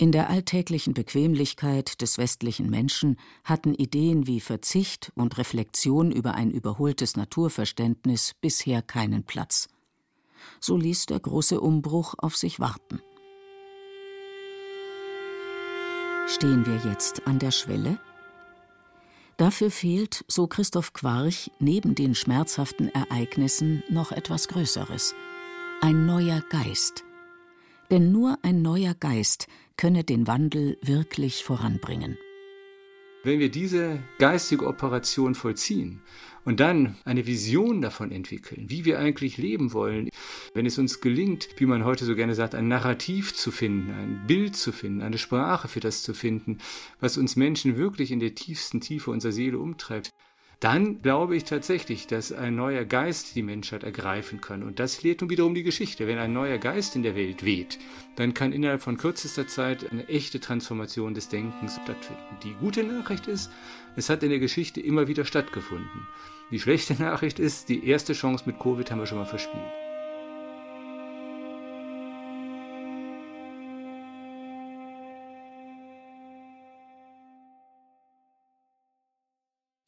In 0.00 0.12
der 0.12 0.30
alltäglichen 0.30 0.94
Bequemlichkeit 0.94 2.00
des 2.00 2.16
westlichen 2.16 2.70
Menschen 2.70 3.18
hatten 3.44 3.74
Ideen 3.74 4.26
wie 4.26 4.40
Verzicht 4.40 5.12
und 5.14 5.36
Reflexion 5.36 6.10
über 6.10 6.32
ein 6.32 6.50
überholtes 6.50 7.18
Naturverständnis 7.18 8.32
bisher 8.40 8.80
keinen 8.80 9.24
Platz. 9.24 9.68
So 10.58 10.78
ließ 10.78 11.04
der 11.04 11.20
große 11.20 11.60
Umbruch 11.60 12.14
auf 12.16 12.34
sich 12.34 12.60
warten. 12.60 13.02
Stehen 16.28 16.64
wir 16.64 16.90
jetzt 16.90 17.26
an 17.26 17.38
der 17.38 17.50
Schwelle? 17.50 18.00
Dafür 19.36 19.70
fehlt, 19.70 20.24
so 20.28 20.46
Christoph 20.46 20.94
Quarch, 20.94 21.50
neben 21.58 21.94
den 21.94 22.14
schmerzhaften 22.14 22.88
Ereignissen 22.88 23.82
noch 23.90 24.12
etwas 24.12 24.48
Größeres. 24.48 25.14
Ein 25.82 26.06
neuer 26.06 26.40
Geist– 26.48 27.04
denn 27.90 28.12
nur 28.12 28.38
ein 28.42 28.62
neuer 28.62 28.94
Geist 28.94 29.48
könne 29.76 30.04
den 30.04 30.26
Wandel 30.26 30.78
wirklich 30.82 31.44
voranbringen. 31.44 32.16
Wenn 33.22 33.38
wir 33.38 33.50
diese 33.50 34.02
geistige 34.18 34.66
Operation 34.66 35.34
vollziehen 35.34 36.00
und 36.46 36.58
dann 36.58 36.96
eine 37.04 37.26
Vision 37.26 37.82
davon 37.82 38.12
entwickeln, 38.12 38.70
wie 38.70 38.86
wir 38.86 38.98
eigentlich 38.98 39.36
leben 39.36 39.74
wollen, 39.74 40.08
wenn 40.54 40.64
es 40.64 40.78
uns 40.78 41.02
gelingt, 41.02 41.48
wie 41.58 41.66
man 41.66 41.84
heute 41.84 42.06
so 42.06 42.14
gerne 42.14 42.34
sagt, 42.34 42.54
ein 42.54 42.68
Narrativ 42.68 43.34
zu 43.34 43.50
finden, 43.50 43.90
ein 43.90 44.26
Bild 44.26 44.56
zu 44.56 44.72
finden, 44.72 45.02
eine 45.02 45.18
Sprache 45.18 45.68
für 45.68 45.80
das 45.80 46.02
zu 46.02 46.14
finden, 46.14 46.58
was 46.98 47.18
uns 47.18 47.36
Menschen 47.36 47.76
wirklich 47.76 48.10
in 48.10 48.20
der 48.20 48.34
tiefsten 48.34 48.80
Tiefe 48.80 49.10
unserer 49.10 49.32
Seele 49.32 49.58
umtreibt, 49.58 50.10
dann 50.60 51.00
glaube 51.00 51.36
ich 51.36 51.44
tatsächlich, 51.44 52.06
dass 52.06 52.32
ein 52.32 52.54
neuer 52.54 52.84
Geist 52.84 53.34
die 53.34 53.42
Menschheit 53.42 53.82
ergreifen 53.82 54.42
kann. 54.42 54.62
Und 54.62 54.78
das 54.78 55.02
lehrt 55.02 55.22
nun 55.22 55.30
wiederum 55.30 55.54
die 55.54 55.62
Geschichte. 55.62 56.06
Wenn 56.06 56.18
ein 56.18 56.34
neuer 56.34 56.58
Geist 56.58 56.94
in 56.96 57.02
der 57.02 57.16
Welt 57.16 57.46
weht, 57.46 57.78
dann 58.16 58.34
kann 58.34 58.52
innerhalb 58.52 58.82
von 58.82 58.98
kürzester 58.98 59.48
Zeit 59.48 59.90
eine 59.90 60.06
echte 60.08 60.38
Transformation 60.38 61.14
des 61.14 61.30
Denkens 61.30 61.80
stattfinden. 61.82 62.36
Die 62.44 62.52
gute 62.60 62.84
Nachricht 62.84 63.26
ist, 63.26 63.50
es 63.96 64.10
hat 64.10 64.22
in 64.22 64.28
der 64.28 64.38
Geschichte 64.38 64.82
immer 64.82 65.08
wieder 65.08 65.24
stattgefunden. 65.24 66.06
Die 66.50 66.60
schlechte 66.60 66.94
Nachricht 67.02 67.38
ist, 67.38 67.70
die 67.70 67.86
erste 67.86 68.12
Chance 68.12 68.44
mit 68.46 68.58
Covid 68.58 68.90
haben 68.90 68.98
wir 68.98 69.06
schon 69.06 69.18
mal 69.18 69.24
verspielt. 69.24 69.89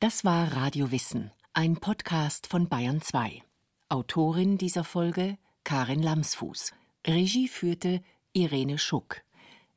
Das 0.03 0.25
war 0.25 0.57
Radio 0.57 0.91
Wissen, 0.91 1.31
ein 1.53 1.77
Podcast 1.77 2.49
von 2.49 2.69
Bayern 2.69 3.03
2. 3.03 3.41
Autorin 3.89 4.59
dieser 4.59 4.83
Folge 4.83 5.39
Karin 5.63 6.03
Lamsfuß. 6.03 6.73
Regie 7.07 7.47
führte 7.47 8.03
Irene 8.33 8.79
Schuck. 8.79 9.23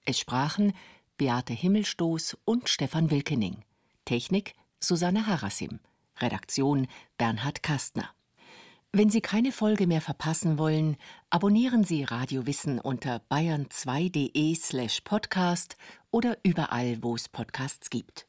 Es 0.03 0.17
sprachen 0.17 0.73
Beate 1.19 1.53
Himmelstoß 1.53 2.39
und 2.43 2.69
Stefan 2.69 3.11
Wilkening. 3.11 3.57
Technik 4.05 4.55
Susanne 4.79 5.27
Harasim. 5.27 5.79
Redaktion 6.17 6.88
Bernhard 7.19 7.61
Kastner. 7.61 8.09
Wenn 8.91 9.11
Sie 9.11 9.21
keine 9.21 9.51
Folge 9.51 9.85
mehr 9.85 10.01
verpassen 10.01 10.57
wollen, 10.57 10.97
abonnieren 11.29 11.83
Sie 11.83 12.03
Radio 12.03 12.47
Wissen 12.47 12.79
unter 12.79 13.21
bayern2.de 13.29 14.55
slash 14.55 15.01
podcast 15.01 15.77
oder 16.09 16.35
überall, 16.41 17.03
wo 17.03 17.13
es 17.13 17.29
Podcasts 17.29 17.91
gibt. 17.91 18.25